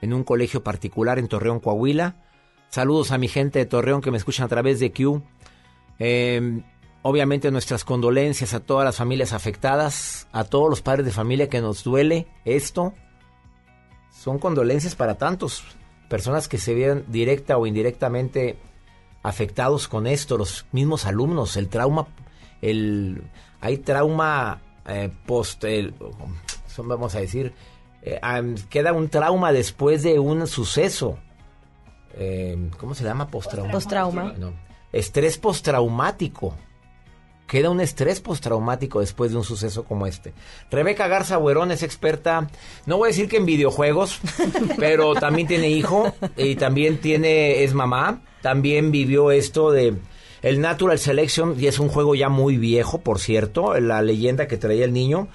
[0.00, 2.14] en un colegio particular en Torreón, Coahuila.
[2.68, 5.20] Saludos a mi gente de Torreón que me escuchan a través de Q.
[5.98, 6.62] Eh,
[7.06, 11.60] obviamente nuestras condolencias a todas las familias afectadas, a todos los padres de familia que
[11.60, 12.94] nos duele esto.
[14.10, 15.62] Son condolencias para tantos
[16.08, 18.56] personas que se vieron directa o indirectamente
[19.22, 22.06] afectados con esto, los mismos alumnos, el trauma,
[22.62, 23.22] el
[23.60, 25.94] hay trauma eh, post, el-
[26.66, 27.52] son, vamos a decir,
[28.02, 28.18] eh,
[28.70, 31.18] queda un trauma después de un suceso.
[32.14, 33.28] Eh, ¿Cómo se llama?
[33.28, 33.72] Postrauma.
[33.72, 34.34] Postrauma.
[34.38, 34.52] No.
[34.92, 36.54] Estrés postraumático.
[37.46, 40.32] Queda un estrés postraumático después de un suceso como este.
[40.70, 42.48] Rebeca Garza Buerón es experta,
[42.86, 44.20] no voy a decir que en videojuegos,
[44.78, 48.22] pero también tiene hijo y también tiene es mamá.
[48.40, 49.94] También vivió esto de
[50.44, 54.58] el Natural Selection y es un juego ya muy viejo, por cierto, la leyenda que
[54.58, 55.28] traía el niño,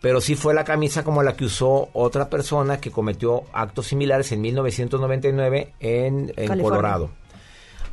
[0.00, 4.32] pero sí fue la camisa como la que usó otra persona que cometió actos similares
[4.32, 6.60] en 1999 en, en.
[6.60, 7.10] Colorado.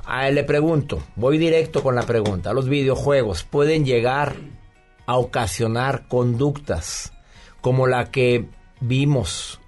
[0.05, 2.53] A él le pregunto, voy directo con la pregunta.
[2.53, 4.35] ¿Los videojuegos pueden llegar
[5.05, 7.13] a ocasionar conductas
[7.61, 8.47] como la que
[8.79, 9.59] vimos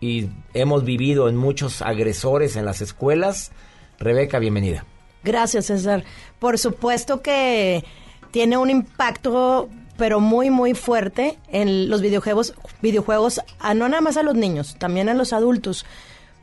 [0.00, 3.52] y hemos vivido en muchos agresores en las escuelas?
[3.98, 4.84] Rebeca, bienvenida.
[5.22, 6.04] Gracias, César.
[6.38, 7.84] Por supuesto que
[8.30, 14.16] tiene un impacto, pero muy, muy fuerte en los videojuegos, videojuegos, a no nada más
[14.16, 15.86] a los niños, también a los adultos.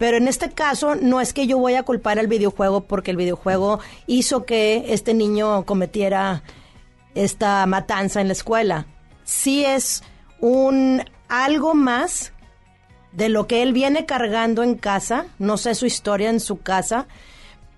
[0.03, 3.15] Pero en este caso no es que yo voy a culpar al videojuego porque el
[3.15, 6.43] videojuego hizo que este niño cometiera
[7.15, 8.85] esta matanza en la escuela.
[9.23, 10.03] Sí es
[10.41, 12.33] un algo más
[13.13, 17.07] de lo que él viene cargando en casa, no sé su historia en su casa,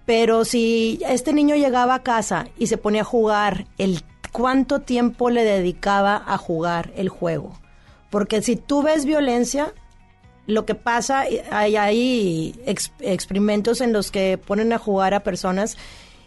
[0.07, 5.29] pero si este niño llegaba a casa y se ponía a jugar, el cuánto tiempo
[5.29, 7.51] le dedicaba a jugar el juego.
[8.09, 9.75] Porque si tú ves violencia,
[10.47, 15.77] lo que pasa, hay, hay ex- experimentos en los que ponen a jugar a personas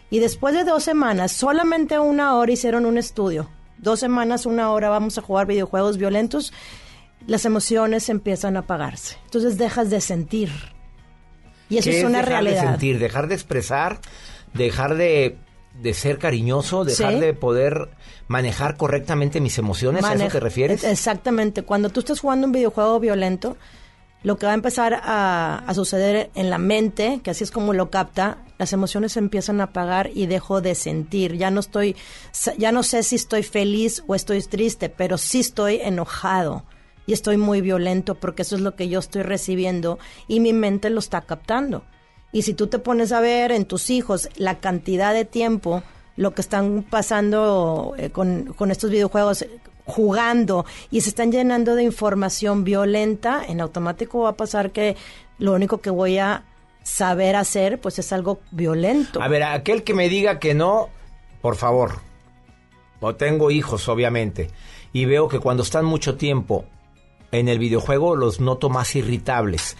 [0.09, 3.49] y después de dos semanas, solamente una hora hicieron un estudio.
[3.77, 6.51] Dos semanas, una hora vamos a jugar videojuegos violentos,
[7.27, 9.17] las emociones empiezan a apagarse.
[9.25, 10.49] Entonces dejas de sentir.
[11.69, 12.61] Y eso ¿Qué es una dejar realidad.
[12.63, 13.99] de sentir, dejar de expresar,
[14.53, 15.37] dejar de,
[15.81, 17.19] de ser cariñoso, dejar Sí.
[17.19, 17.89] de poder
[18.27, 20.03] manejar correctamente mis emociones.
[20.03, 20.83] ¿A eso te refieres?
[20.83, 21.61] Exactamente.
[21.63, 23.55] Cuando tú estás jugando un videojuego violento,
[24.23, 27.73] lo que va a empezar a, a suceder en la mente, que así es como
[27.73, 31.37] lo capta, las emociones se empiezan a apagar y dejo de sentir.
[31.37, 31.95] Ya no estoy,
[32.57, 36.65] ya no sé si estoy feliz o estoy triste, pero sí estoy enojado
[37.07, 39.97] y estoy muy violento porque eso es lo que yo estoy recibiendo
[40.27, 41.83] y mi mente lo está captando.
[42.33, 45.81] Y si tú te pones a ver en tus hijos la cantidad de tiempo,
[46.17, 49.45] lo que están pasando eh, con, con estos videojuegos,
[49.89, 54.95] jugando y se están llenando de información violenta, en automático va a pasar que
[55.37, 56.45] lo único que voy a
[56.83, 59.21] saber hacer pues es algo violento.
[59.21, 60.89] A ver, aquel que me diga que no,
[61.41, 61.99] por favor.
[63.01, 64.49] O tengo hijos, obviamente.
[64.91, 66.65] Y veo que cuando están mucho tiempo
[67.31, 69.77] en el videojuego los noto más irritables.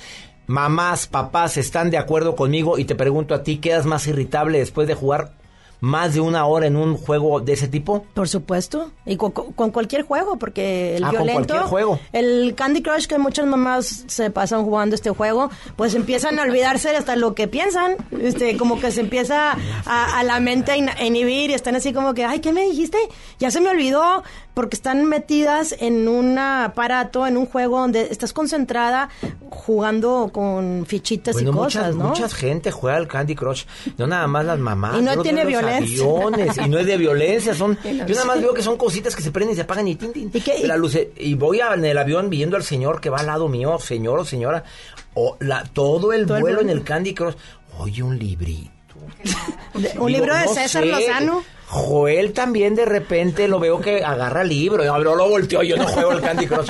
[0.47, 2.77] Mamás, papás, ¿están de acuerdo conmigo?
[2.77, 5.33] Y te pregunto a ti, ¿quedas más irritable después de jugar
[5.81, 8.05] más de una hora en un juego de ese tipo?
[8.13, 11.99] Por supuesto, y con, con cualquier juego, porque el Ah, con violento, cualquier juego.
[12.11, 16.89] el Candy Crush que muchas mamás se pasan jugando este juego, pues empiezan a olvidarse
[16.89, 19.53] de hasta lo que piensan, este, como que se empieza
[19.85, 22.51] a, a la mente a in- a inhibir y están así como que, ay, ¿qué
[22.51, 22.97] me dijiste?
[23.39, 24.23] Ya se me olvidó,
[24.53, 29.09] porque están metidas en un aparato, en un juego donde estás concentrada
[29.49, 32.09] jugando con fichitas Bueno, y cosas, mucha, ¿no?
[32.09, 33.63] mucha gente juega al Candy Crush,
[33.97, 34.97] no nada más las mamás.
[34.97, 36.05] Y no tiene los violencia.
[36.05, 39.15] aviones, y no es de violencia, son Y yo nada más veo que son cositas
[39.15, 40.31] que se prenden y se apagan y tin, tin,
[40.63, 43.47] la luce- y voy a- en el avión viendo al señor que va al lado
[43.47, 44.63] mío, señor o señora,
[45.13, 47.35] o la todo el Todo el vuelo en el Candy Crush.
[47.77, 48.71] Oye, un librito.
[49.99, 50.89] Un libro de no César sé.
[50.91, 51.43] Lozano.
[51.67, 54.83] Joel también de repente lo veo que agarra libro.
[54.83, 56.69] No lo volteó, yo no juego el Candy Crush.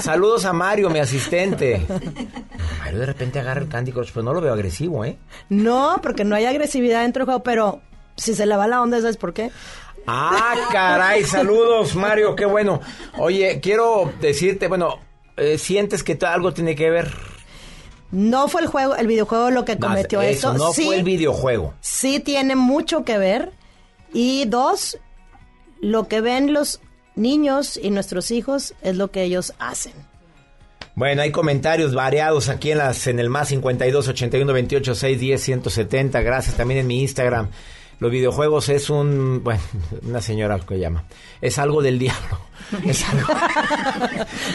[0.00, 1.86] Saludos a Mario, mi asistente.
[2.80, 5.16] Mario de repente agarra el Candy Crush, pero no lo veo agresivo, ¿eh?
[5.48, 7.80] No, porque no hay agresividad dentro del juego, pero
[8.18, 9.50] si se le va la onda, ¿sabes por qué?
[10.06, 12.80] Ah, caray, saludos Mario, qué bueno.
[13.18, 15.00] Oye, quiero decirte, bueno,
[15.36, 17.12] eh, ¿sientes que algo tiene que ver?
[18.10, 20.58] No fue el juego, el videojuego lo que cometió eso, eso.
[20.58, 21.74] no sí, fue el videojuego.
[21.80, 23.52] sí tiene mucho que ver.
[24.14, 24.98] Y dos,
[25.82, 26.80] lo que ven los
[27.14, 29.92] niños y nuestros hijos es lo que ellos hacen.
[30.94, 35.42] Bueno, hay comentarios variados aquí en las en el más 52 81 28 6 10
[35.42, 36.22] 170.
[36.22, 37.50] Gracias también en mi Instagram.
[38.00, 39.60] Los videojuegos es un, bueno,
[40.02, 41.04] una señora que llama.
[41.40, 42.47] Es algo del diablo.
[42.84, 43.28] Es algo.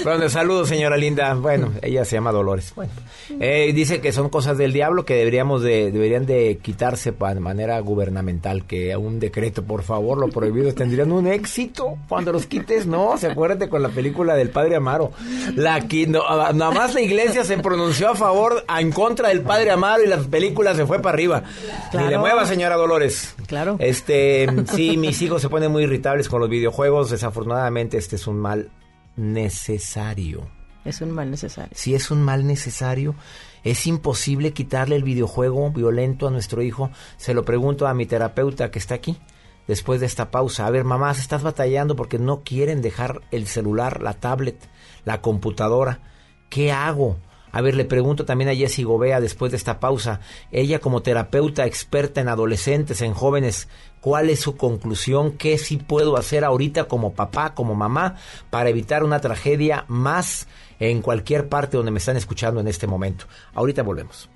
[0.03, 1.33] bueno, saludos, señora linda.
[1.33, 2.73] Bueno, ella se llama Dolores.
[2.75, 2.91] Bueno,
[3.39, 7.79] eh, dice que son cosas del diablo que deberíamos de, deberían de quitarse de manera
[7.79, 13.17] gubernamental, que un decreto, por favor, lo prohibido tendrían un éxito cuando los quites, ¿no?
[13.17, 15.11] Se acuérdate con la película del Padre Amaro.
[15.55, 16.23] La no,
[16.53, 20.07] nada más la iglesia se pronunció a favor, a- en contra del Padre Amaro y
[20.07, 21.43] la película se fue para arriba.
[21.91, 22.05] Claro.
[22.07, 23.35] Ni le mueva, señora Dolores.
[23.47, 23.77] Claro.
[23.79, 27.09] Este, sí, mis hijos se ponen muy irritables con los videojuegos.
[27.11, 28.69] Desafortunadamente, este es un mal
[29.15, 30.49] necesario.
[30.83, 31.71] Es un mal necesario.
[31.73, 33.15] Si es un mal necesario,
[33.63, 36.91] es imposible quitarle el videojuego violento a nuestro hijo.
[37.15, 39.17] Se lo pregunto a mi terapeuta que está aquí.
[39.67, 44.01] Después de esta pausa, a ver, mamás, estás batallando porque no quieren dejar el celular,
[44.01, 44.69] la tablet,
[45.05, 46.01] la computadora.
[46.49, 47.17] ¿Qué hago?
[47.53, 50.19] A ver, le pregunto también a Jessie Gobea después de esta pausa.
[50.51, 53.67] Ella como terapeuta experta en adolescentes, en jóvenes,
[54.01, 55.33] ¿cuál es su conclusión?
[55.33, 58.15] ¿Qué sí puedo hacer ahorita como papá, como mamá,
[58.49, 60.47] para evitar una tragedia más
[60.79, 63.25] en cualquier parte donde me están escuchando en este momento?
[63.53, 64.29] Ahorita volvemos.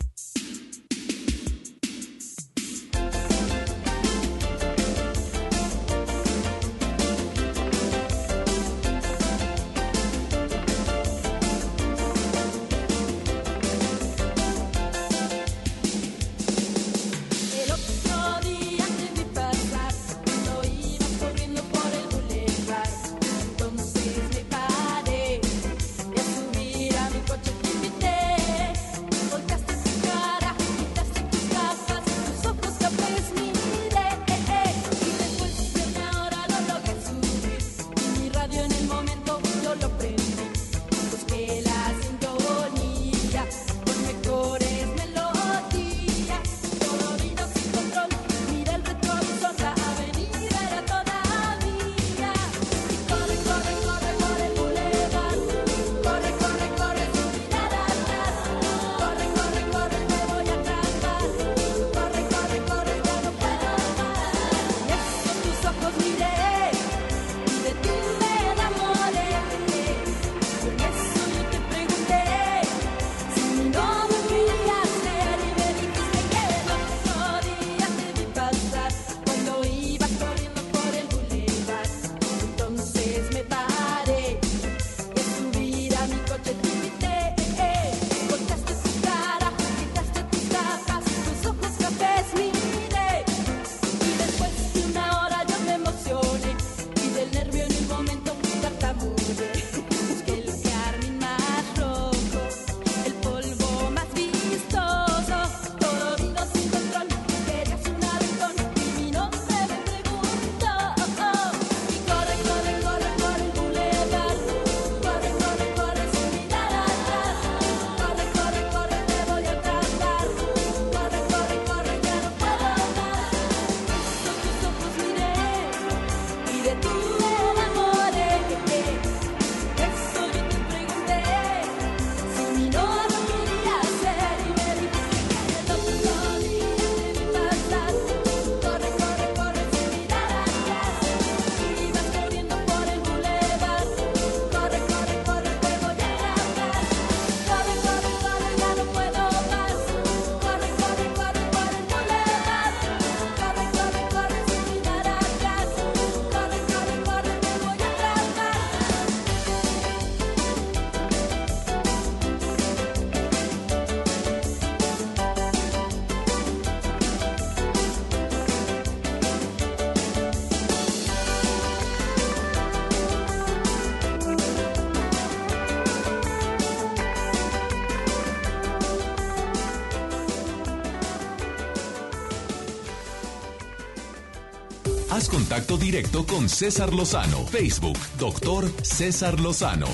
[185.58, 187.44] Contacto directo con César Lozano.
[187.48, 189.88] Facebook, doctor César Lozano.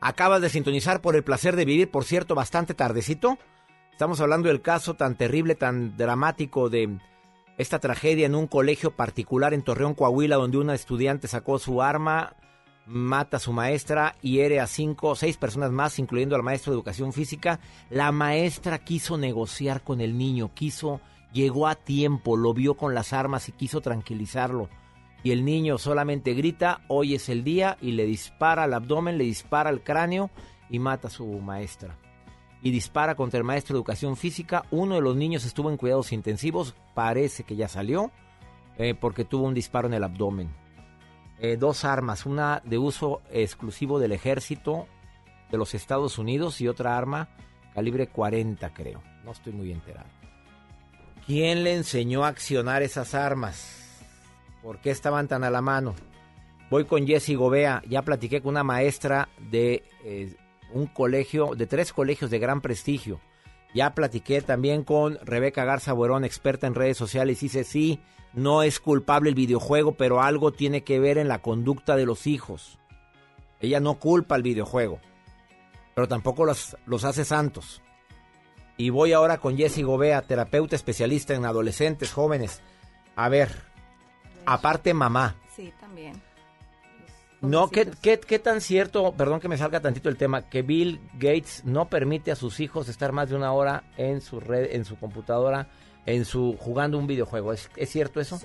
[0.00, 3.36] Acabas de sintonizar por el placer de vivir, por cierto, bastante tardecito.
[3.92, 6.98] Estamos hablando del caso tan terrible, tan dramático de
[7.58, 12.34] esta tragedia en un colegio particular en Torreón, Coahuila, donde una estudiante sacó su arma,
[12.86, 16.76] mata a su maestra hiere a cinco o seis personas más, incluyendo al maestro de
[16.76, 17.60] educación física.
[17.90, 21.02] La maestra quiso negociar con el niño, quiso,
[21.32, 24.68] llegó a tiempo, lo vio con las armas y quiso tranquilizarlo.
[25.22, 29.24] Y el niño solamente grita, hoy es el día, y le dispara al abdomen, le
[29.24, 30.30] dispara al cráneo
[30.70, 31.96] y mata a su maestra.
[32.62, 34.64] Y dispara contra el maestro de educación física.
[34.70, 38.10] Uno de los niños estuvo en cuidados intensivos, parece que ya salió,
[38.76, 40.50] eh, porque tuvo un disparo en el abdomen.
[41.40, 44.86] Eh, dos armas, una de uso exclusivo del ejército
[45.50, 47.28] de los Estados Unidos y otra arma
[47.74, 49.02] calibre 40 creo.
[49.24, 50.17] No estoy muy enterado.
[51.28, 54.00] ¿Quién le enseñó a accionar esas armas?
[54.62, 55.94] ¿Por qué estaban tan a la mano?
[56.70, 57.82] Voy con Jessy Gobea.
[57.86, 60.34] Ya platiqué con una maestra de eh,
[60.72, 63.20] un colegio, de tres colegios de gran prestigio.
[63.74, 67.40] Ya platiqué también con Rebeca Garza Buerón, experta en redes sociales.
[67.40, 68.00] Dice, sí,
[68.32, 72.26] no es culpable el videojuego, pero algo tiene que ver en la conducta de los
[72.26, 72.78] hijos.
[73.60, 74.98] Ella no culpa el videojuego,
[75.94, 77.82] pero tampoco los, los hace santos.
[78.78, 82.62] Y voy ahora con Jessy Gobea, terapeuta especialista en adolescentes, jóvenes.
[83.16, 83.50] A ver,
[84.46, 85.34] aparte mamá.
[85.54, 86.22] Sí, también.
[87.40, 91.00] No, ¿qué, qué, qué tan cierto, perdón que me salga tantito el tema, que Bill
[91.14, 94.84] Gates no permite a sus hijos estar más de una hora en su red, en
[94.84, 95.68] su computadora,
[96.06, 97.52] en su jugando un videojuego?
[97.52, 98.40] ¿Es, es cierto eso?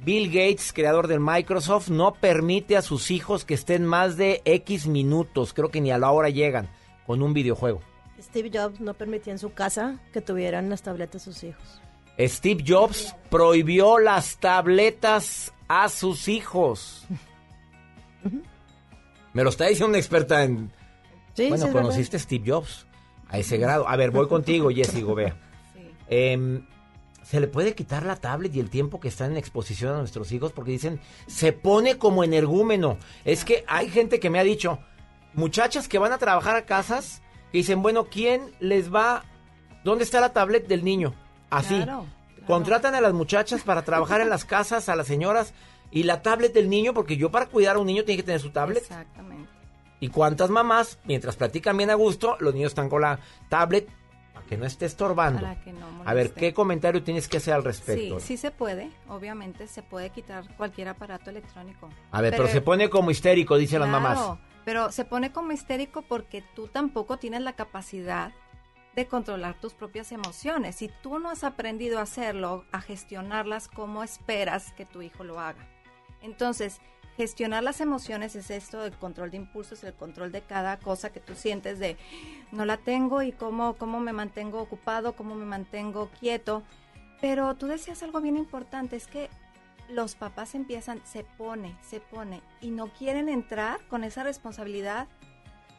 [0.00, 4.86] Bill Gates, creador del Microsoft, no permite a sus hijos que estén más de X
[4.86, 6.68] minutos, creo que ni a la hora llegan,
[7.06, 7.82] con un videojuego.
[8.20, 11.80] Steve Jobs no permitía en su casa que tuvieran las tabletas sus hijos.
[12.18, 17.06] Steve Jobs prohibió las tabletas a sus hijos.
[19.32, 20.70] Me lo está diciendo una experta en...
[21.34, 22.86] Sí, bueno, sí, conociste a Steve Jobs
[23.28, 23.88] a ese grado.
[23.88, 25.36] A ver, voy contigo, Jessy Gobea.
[26.08, 26.64] Em,
[27.24, 30.30] ¿Se le puede quitar la tablet y el tiempo que están en exposición a nuestros
[30.30, 30.52] hijos?
[30.52, 32.98] Porque dicen, se pone como energúmeno.
[33.24, 34.78] Es que hay gente que me ha dicho,
[35.32, 37.22] muchachas que van a trabajar a casas,
[37.54, 39.22] que dicen, bueno, ¿quién les va?
[39.84, 41.14] ¿Dónde está la tablet del niño?
[41.50, 41.76] Así.
[41.76, 42.04] Claro,
[42.48, 45.54] Contratan a las muchachas para trabajar en las casas, a las señoras,
[45.92, 48.40] y la tablet del niño, porque yo para cuidar a un niño tiene que tener
[48.40, 48.78] su tablet.
[48.78, 49.48] Exactamente.
[50.00, 53.88] ¿Y cuántas mamás, mientras platican bien a gusto, los niños están con la tablet
[54.32, 55.42] para que no esté estorbando?
[55.42, 56.32] Para que no a ver.
[56.32, 58.18] ¿qué comentario tienes que hacer al respecto?
[58.18, 61.88] Sí, sí se puede, obviamente se puede quitar cualquier aparato electrónico.
[62.10, 64.38] A ver, pero, se pone como histérico, dicen las mamás.
[64.64, 68.32] Pero se pone como histérico porque tú tampoco tienes la capacidad
[68.94, 70.76] de controlar tus propias emociones.
[70.76, 75.40] Si tú no has aprendido a hacerlo, a gestionarlas, ¿cómo esperas que tu hijo lo
[75.40, 75.66] haga?
[76.22, 76.80] Entonces,
[77.16, 81.20] gestionar las emociones es esto del control de impulsos, el control de cada cosa que
[81.20, 81.96] tú sientes de
[82.52, 86.62] no la tengo y cómo, cómo me mantengo ocupado, cómo me mantengo quieto.
[87.20, 89.28] Pero tú decías algo bien importante, es que
[89.90, 95.08] los papás empiezan, se pone, se pone, y no quieren entrar con esa responsabilidad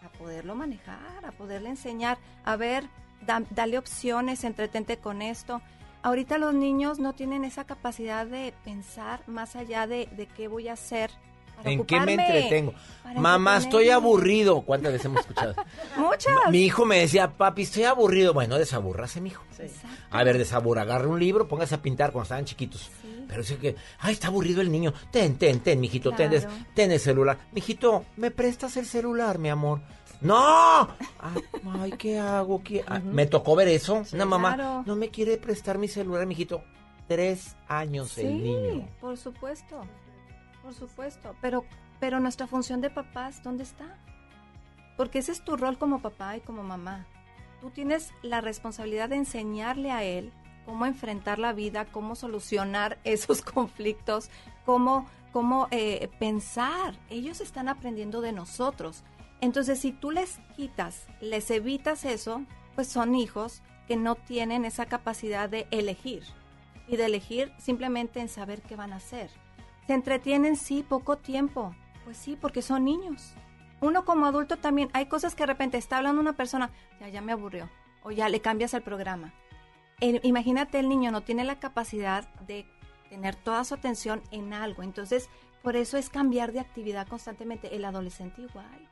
[0.03, 2.87] a poderlo manejar, a poderle enseñar, a ver,
[3.25, 5.61] da- dale opciones, entretente con esto.
[6.03, 10.67] Ahorita los niños no tienen esa capacidad de pensar más allá de, de qué voy
[10.67, 11.09] a hacer.
[11.57, 12.73] para ¿En qué me entretengo?
[13.15, 14.61] Mamá, estoy aburrido.
[14.61, 15.55] ¿Cuántas veces hemos escuchado?
[15.97, 16.31] Muchas.
[16.51, 18.33] Mi hijo me decía, papi, estoy aburrido.
[18.35, 19.43] Bueno, desaburrase, mijo.
[20.11, 22.91] A ver, desaburra, agarre un libro, póngase a pintar cuando estaban chiquitos.
[23.27, 24.93] Pero dice que, ay, está aburrido el niño.
[25.11, 26.49] Ten, ten, ten, mijito, ten, Claro.
[26.73, 27.37] ten el celular.
[27.51, 29.81] Mijito, ¿me prestas el celular, mi amor?
[30.21, 30.87] ¡No!
[31.19, 31.41] Ay,
[31.81, 32.63] ay, ¿qué hago?
[32.63, 32.83] ¿Qué?
[32.87, 34.03] ah, Me tocó ver eso.
[34.13, 34.83] Una mamá, claro.
[34.85, 36.63] no me quiere prestar mi celular, mijito.
[37.07, 38.87] Tres años el Sí, niño.
[38.99, 39.81] por supuesto,
[40.63, 41.35] por supuesto.
[41.41, 41.65] Pero,
[41.99, 43.97] pero nuestra función de papás, ¿dónde está?
[44.97, 47.05] Porque ese es tu rol como papá y como mamá.
[47.61, 50.31] Tú tienes la responsabilidad de enseñarle a él
[50.65, 54.29] cómo enfrentar la vida, cómo solucionar esos conflictos,
[54.65, 56.95] cómo, cómo eh, pensar.
[57.09, 59.03] Ellos están aprendiendo de nosotros.
[59.41, 62.43] Entonces, si tú les quitas, les evitas eso,
[62.75, 66.23] pues son hijos que no tienen esa capacidad de elegir
[66.87, 69.29] y de elegir simplemente en saber qué van a hacer.
[69.87, 71.75] Se entretienen, sí, poco tiempo.
[72.03, 73.33] Pues sí, porque son niños.
[73.81, 77.21] Uno como adulto también, hay cosas que de repente está hablando una persona, ya, ya
[77.21, 77.69] me aburrió,
[78.03, 79.33] o ya le cambias el programa.
[80.01, 82.65] Eh, imagínate, el niño no tiene la capacidad de
[83.09, 84.83] tener toda su atención en algo.
[84.83, 85.29] Entonces,
[85.61, 87.75] por eso es cambiar de actividad constantemente.
[87.75, 88.89] El adolescente igual.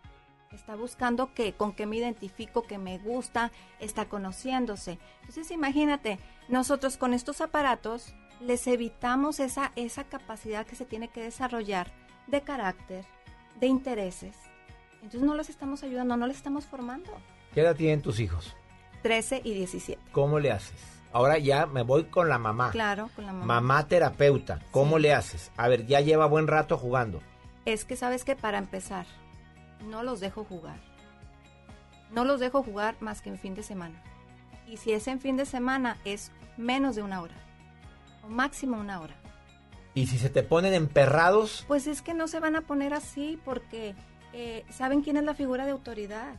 [0.51, 4.99] Está buscando que, con qué me identifico, que me gusta, está conociéndose.
[5.21, 11.23] Entonces, imagínate, nosotros con estos aparatos les evitamos esa, esa capacidad que se tiene que
[11.23, 11.91] desarrollar
[12.27, 13.05] de carácter,
[13.59, 14.37] de intereses.
[14.95, 17.11] Entonces no los estamos ayudando, no les estamos formando.
[17.53, 18.55] ¿Qué edad tienen tus hijos?
[19.01, 20.01] 13 y 17.
[20.11, 20.92] ¿Cómo le haces?
[21.13, 22.71] Ahora ya me voy con la mamá.
[22.71, 23.45] Claro, con la mamá.
[23.45, 25.51] Mamá terapeuta, ¿cómo le haces?
[25.57, 27.21] A ver, ya lleva buen rato jugando.
[27.65, 29.05] Es que sabes que para empezar,
[29.87, 30.79] no los dejo jugar.
[32.11, 34.01] No los dejo jugar más que en fin de semana.
[34.67, 37.35] Y si es en fin de semana, es menos de una hora.
[38.23, 39.15] O máximo una hora.
[39.93, 43.39] Y si se te ponen emperrados, Pues es que no se van a poner así
[43.45, 43.93] porque
[44.33, 46.33] eh, saben quién es la figura de autoridad.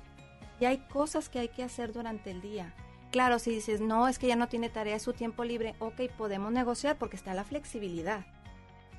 [0.59, 2.75] Y hay cosas que hay que hacer durante el día.
[3.15, 6.11] Claro, si dices, no, es que ya no tiene tarea, es su tiempo libre, ok,
[6.19, 8.27] podemos negociar porque está la flexibilidad,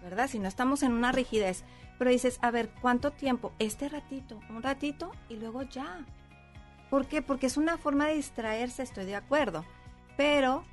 [0.01, 0.29] ¿verdad?
[0.29, 1.65] Si no estamos en una rigidez.
[1.99, 3.51] Pero dices, a ver, ¿cuánto tiempo?
[3.59, 6.05] Este ratito, un ratito y luego ya.
[6.89, 7.21] ¿Por qué?
[7.21, 9.65] Porque es una forma de distraerse, estoy de acuerdo.
[10.15, 10.63] Pero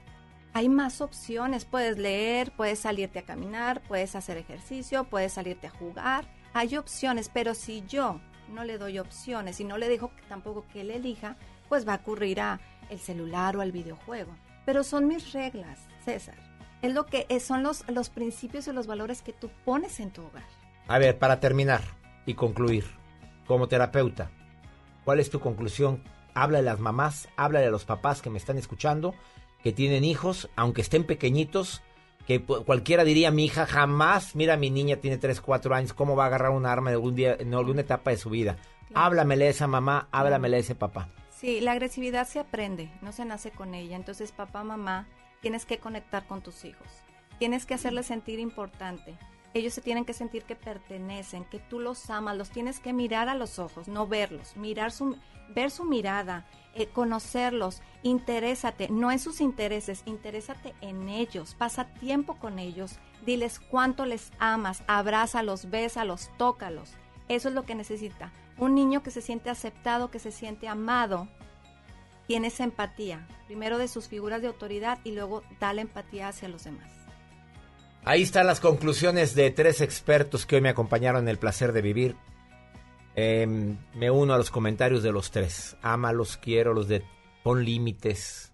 [0.52, 1.64] hay más opciones.
[1.64, 6.26] Puedes leer, puedes salirte a caminar, puedes hacer ejercicio, puedes salirte a jugar.
[6.52, 8.20] Hay opciones, pero si yo
[8.52, 11.36] no le doy opciones y no le dejo tampoco que él elija,
[11.68, 12.60] pues va a ocurrir a
[12.92, 14.32] el celular o al videojuego.
[14.64, 16.36] Pero son mis reglas, César.
[16.82, 20.10] Es lo que es- son los, los principios y los valores que tú pones en
[20.10, 20.44] tu hogar.
[20.88, 21.80] a ver, para terminar
[22.26, 22.84] y concluir,
[23.46, 24.30] como terapeuta,
[25.04, 26.02] ¿cuál es tu conclusión?
[26.34, 29.14] Habla de las mamás, habla de los papás que me están escuchando,
[29.62, 31.82] que tienen hijos, aunque estén pequeñitos,
[32.26, 36.24] que cualquiera diría, mi hija jamás, mira, mi niña tiene 3, 4 años, ¿cómo va
[36.24, 38.56] a agarrar un arma en algún día, en alguna etapa de su vida?
[38.94, 41.08] Háblamele a esa mamá, háblamele a ese papá.
[41.42, 43.96] Sí, la agresividad se aprende, no se nace con ella.
[43.96, 45.08] Entonces, papá, mamá,
[45.40, 46.86] tienes que conectar con tus hijos.
[47.40, 49.18] Tienes que hacerles sentir importante.
[49.52, 53.28] Ellos se tienen que sentir que pertenecen, que tú los amas, los tienes que mirar
[53.28, 55.18] a los ojos, no verlos, mirar su,
[55.52, 56.46] ver su mirada,
[56.76, 63.58] eh, conocerlos, interésate, no en sus intereses, interésate en ellos, pasa tiempo con ellos, diles
[63.58, 66.92] cuánto les amas, abrázalos, bésalos, tócalos.
[67.26, 68.30] Eso es lo que necesita.
[68.58, 71.28] Un niño que se siente aceptado, que se siente amado,
[72.26, 76.48] tiene esa empatía, primero de sus figuras de autoridad y luego da la empatía hacia
[76.48, 76.90] los demás.
[78.04, 81.82] Ahí están las conclusiones de tres expertos que hoy me acompañaron en el placer de
[81.82, 82.16] vivir.
[83.14, 85.76] Em, me uno a los comentarios de los tres.
[85.82, 87.04] Ama, los quiero, los de
[87.44, 88.52] pon límites.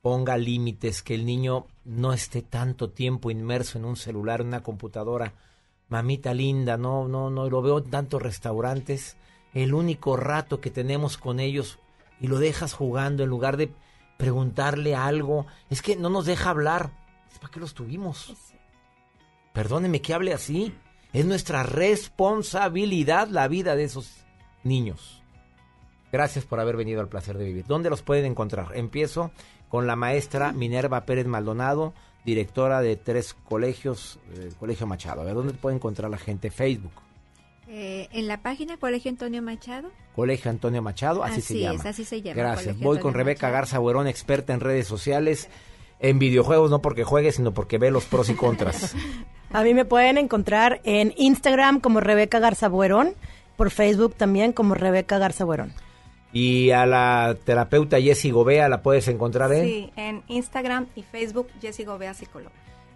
[0.00, 4.62] Ponga límites, que el niño no esté tanto tiempo inmerso en un celular, en una
[4.62, 5.34] computadora.
[5.92, 9.18] Mamita linda, no, no, no, lo veo en tantos restaurantes.
[9.52, 11.80] El único rato que tenemos con ellos
[12.18, 13.70] y lo dejas jugando en lugar de
[14.16, 15.44] preguntarle algo.
[15.68, 16.92] Es que no nos deja hablar.
[17.42, 18.32] ¿Para qué los tuvimos?
[19.52, 20.74] Perdóneme que hable así.
[21.12, 24.24] Es nuestra responsabilidad la vida de esos
[24.64, 25.22] niños.
[26.10, 27.66] Gracias por haber venido al placer de vivir.
[27.66, 28.68] ¿Dónde los pueden encontrar?
[28.76, 29.30] Empiezo
[29.68, 31.92] con la maestra Minerva Pérez Maldonado,
[32.24, 35.22] directora de tres colegios, eh, Colegio Machado.
[35.22, 36.50] A ver, ¿dónde puede encontrar la gente?
[36.50, 36.92] Facebook.
[37.68, 39.90] Eh, en la página Colegio Antonio Machado.
[40.14, 41.82] Colegio Antonio Machado, así, se es, llama.
[41.88, 42.66] así se llama, Gracias.
[42.66, 43.52] Colegio Voy Antonio con Rebeca Machado.
[43.54, 45.48] Garza Buerón, experta en redes sociales,
[46.00, 48.94] en videojuegos, no porque juegue, sino porque ve los pros y contras.
[49.52, 53.14] A mí me pueden encontrar en Instagram como Rebeca Garza Buerón,
[53.56, 55.72] por Facebook también como Rebeca Garza Buerón.
[56.32, 61.48] Y a la terapeuta Jessie Gobea la puedes encontrar en Sí, en Instagram y Facebook,
[61.60, 62.54] Jessy Gobea Psicóloga.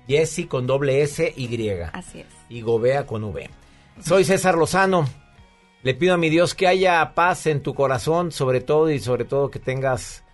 [0.08, 1.70] Jessie con doble S Y.
[1.92, 2.26] Así es.
[2.48, 3.50] y Gobea con V.
[4.00, 5.06] Soy César Lozano.
[5.82, 9.24] Le pido a mi Dios que haya paz en tu corazón, sobre todo y sobre
[9.24, 10.24] todo que tengas,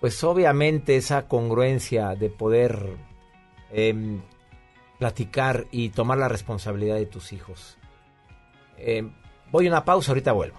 [0.00, 2.96] pues obviamente esa congruencia de poder
[3.72, 4.20] em,
[4.98, 7.78] platicar y tomar la responsabilidad de tus hijos.
[8.76, 9.12] Em,
[9.50, 10.58] voy a una pausa, ahorita vuelvo.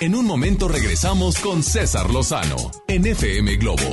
[0.00, 2.56] En un momento regresamos con César Lozano
[2.88, 3.92] en FM Globo.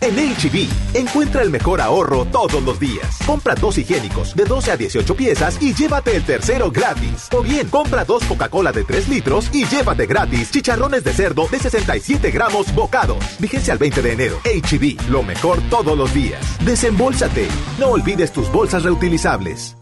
[0.00, 3.18] En HB, encuentra el mejor ahorro todos los días.
[3.24, 7.28] Compra dos higiénicos de 12 a 18 piezas y llévate el tercero gratis.
[7.30, 11.60] O bien, compra dos Coca-Cola de 3 litros y llévate gratis chicharrones de cerdo de
[11.60, 13.18] 67 gramos bocados.
[13.38, 14.40] Vigencia al 20 de enero.
[14.42, 16.44] HB, lo mejor todos los días.
[16.64, 17.46] Desembolsate.
[17.78, 19.76] No olvides tus bolsas reutilizables.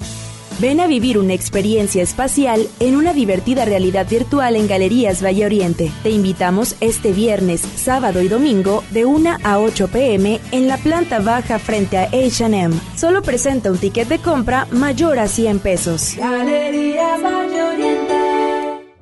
[0.60, 5.90] Ven a vivir una experiencia espacial en una divertida realidad virtual en Galerías Valle Oriente.
[6.02, 11.18] Te invitamos este viernes, sábado y domingo de 1 a 8 pm en la planta
[11.20, 12.78] baja frente a HM.
[12.94, 16.16] Solo presenta un ticket de compra mayor a 100 pesos.
[16.18, 18.14] Galerías Valle Oriente.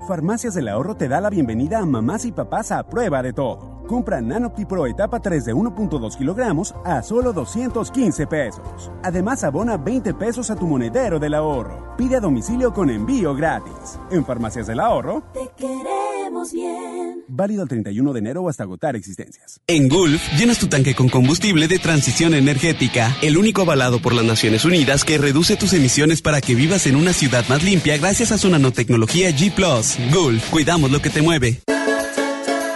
[0.07, 3.78] Farmacias del Ahorro te da la bienvenida a mamás y papás a prueba de todo.
[3.89, 8.93] Compra Nanopti Pro etapa 3 de 1.2 kilogramos a solo 215 pesos.
[9.03, 11.97] Además, abona 20 pesos a tu monedero del ahorro.
[11.97, 13.99] Pide a domicilio con envío gratis.
[14.11, 17.25] En Farmacias del Ahorro, Te queremos bien.
[17.29, 19.61] válido el 31 de enero o hasta agotar existencias.
[19.67, 24.25] En Gulf, llenas tu tanque con combustible de transición energética, el único avalado por las
[24.25, 28.33] Naciones Unidas que reduce tus emisiones para que vivas en una ciudad más limpia gracias
[28.33, 29.55] a su nanotecnología G⁇
[30.15, 31.61] Gulf, cuidamos lo que te mueve.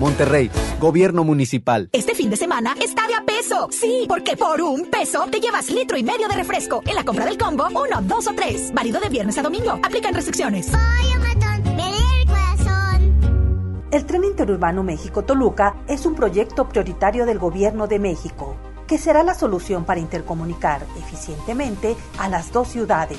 [0.00, 0.50] Monterrey,
[0.80, 1.90] Gobierno Municipal.
[1.92, 3.68] Este fin de semana está de a peso.
[3.70, 7.26] Sí, porque por un peso te llevas litro y medio de refresco en la compra
[7.26, 8.72] del combo, uno, dos o tres.
[8.72, 9.72] Válido de viernes a domingo.
[9.82, 10.72] Aplican restricciones.
[13.90, 18.56] El tren interurbano México-Toluca es un proyecto prioritario del Gobierno de México,
[18.86, 23.18] que será la solución para intercomunicar eficientemente a las dos ciudades.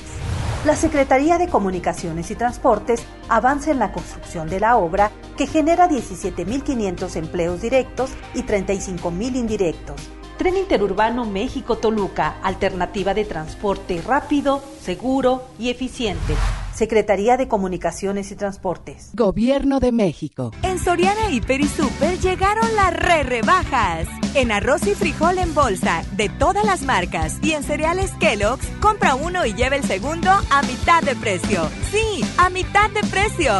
[0.64, 5.88] La Secretaría de Comunicaciones y Transportes avanza en la construcción de la obra que genera
[5.88, 10.21] 17.500 empleos directos y 35.000 indirectos.
[10.36, 16.34] Tren Interurbano México-Toluca, alternativa de transporte rápido, seguro y eficiente.
[16.74, 19.10] Secretaría de Comunicaciones y Transportes.
[19.12, 20.52] Gobierno de México.
[20.62, 24.08] En Soriana Hiper y Super llegaron las re rebajas.
[24.34, 29.14] En arroz y frijol en bolsa de todas las marcas y en cereales Kellogg's, compra
[29.14, 31.68] uno y lleva el segundo a mitad de precio.
[31.90, 33.52] Sí, a mitad de precio.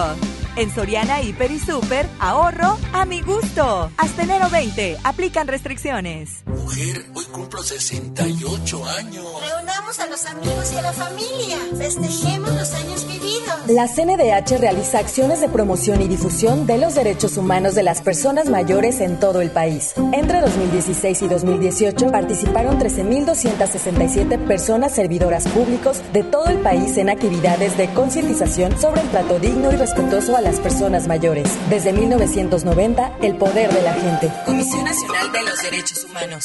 [0.54, 3.90] En Soriana Hiper y Super, ahorro a mi gusto.
[3.96, 6.44] Hasta enero 20, aplican restricciones.
[6.44, 9.24] Mujer, hoy cumplo 68 años.
[9.40, 11.56] Reunamos a los amigos y a la familia.
[11.78, 13.22] Festejemos los años vividos.
[13.68, 18.50] La CNDH realiza acciones de promoción y difusión de los derechos humanos de las personas
[18.50, 19.94] mayores en todo el país.
[20.12, 27.78] Entre 2016 y 2018 participaron 13.267 personas servidoras públicos de todo el país en actividades
[27.78, 31.48] de concientización sobre un trato digno y respetuoso a las personas mayores.
[31.70, 34.30] Desde 1990, el poder de la gente.
[34.44, 36.44] Comisión Nacional de los Derechos Humanos.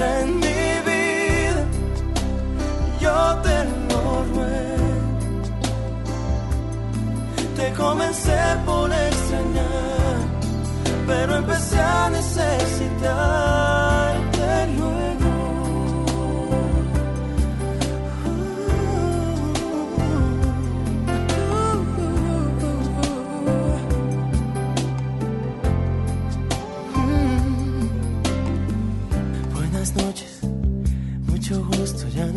[0.00, 1.66] En mi vida,
[3.00, 4.92] yo te lo ruego.
[7.56, 10.18] Te comencé por extrañar,
[11.04, 15.07] pero empecé a necesitarte luego.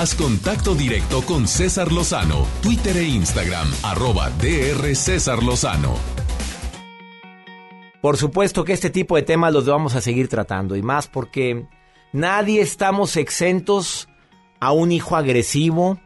[0.00, 5.94] Haz contacto directo con César Lozano, Twitter e Instagram, arroba DR César Lozano.
[8.00, 11.66] Por supuesto que este tipo de temas los vamos a seguir tratando y más porque
[12.14, 14.08] nadie estamos exentos
[14.58, 16.00] a un hijo agresivo,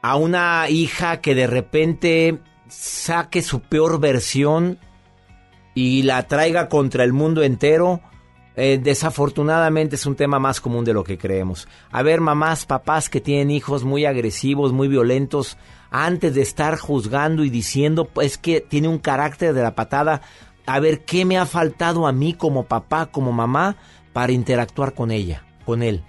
[0.00, 2.38] a una hija que de repente
[2.68, 4.78] saque su peor versión
[5.74, 8.00] y la traiga contra el mundo entero.
[8.56, 11.66] Eh, desafortunadamente es un tema más común de lo que creemos.
[11.90, 15.56] A ver, mamás, papás que tienen hijos muy agresivos, muy violentos,
[15.90, 20.22] antes de estar juzgando y diciendo pues que tiene un carácter de la patada,
[20.66, 23.76] a ver qué me ha faltado a mí como papá, como mamá,
[24.12, 26.04] para interactuar con ella, con él.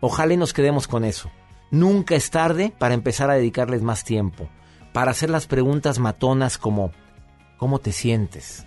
[0.00, 1.30] Ojalá y nos quedemos con eso.
[1.70, 4.48] Nunca es tarde para empezar a dedicarles más tiempo,
[4.92, 6.90] para hacer las preguntas matonas como
[7.58, 8.66] ¿cómo te sientes?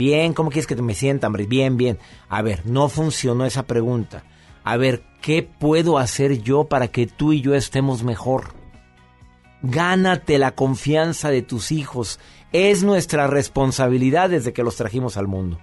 [0.00, 1.44] Bien, ¿cómo quieres que me sienta, hombre?
[1.44, 1.98] Bien, bien.
[2.30, 4.24] A ver, no funcionó esa pregunta.
[4.64, 8.54] A ver, ¿qué puedo hacer yo para que tú y yo estemos mejor?
[9.60, 12.18] Gánate la confianza de tus hijos.
[12.50, 15.58] Es nuestra responsabilidad desde que los trajimos al mundo.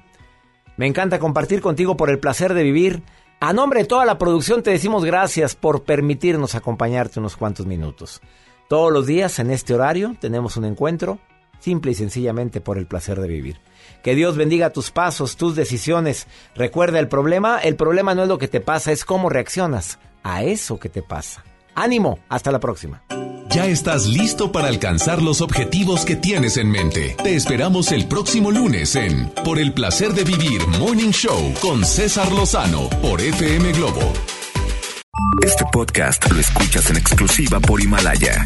[0.75, 3.01] Me encanta compartir contigo por el placer de vivir.
[3.39, 8.21] A nombre de toda la producción te decimos gracias por permitirnos acompañarte unos cuantos minutos.
[8.69, 11.17] Todos los días en este horario tenemos un encuentro,
[11.59, 13.59] simple y sencillamente por el placer de vivir.
[14.03, 16.27] Que Dios bendiga tus pasos, tus decisiones.
[16.55, 20.43] Recuerda el problema, el problema no es lo que te pasa, es cómo reaccionas a
[20.43, 21.43] eso que te pasa.
[21.75, 23.03] Ánimo, hasta la próxima.
[23.49, 27.15] Ya estás listo para alcanzar los objetivos que tienes en mente.
[27.23, 32.31] Te esperamos el próximo lunes en Por el placer de vivir Morning Show con César
[32.31, 34.13] Lozano por FM Globo.
[35.43, 38.45] Este podcast lo escuchas en exclusiva por Himalaya.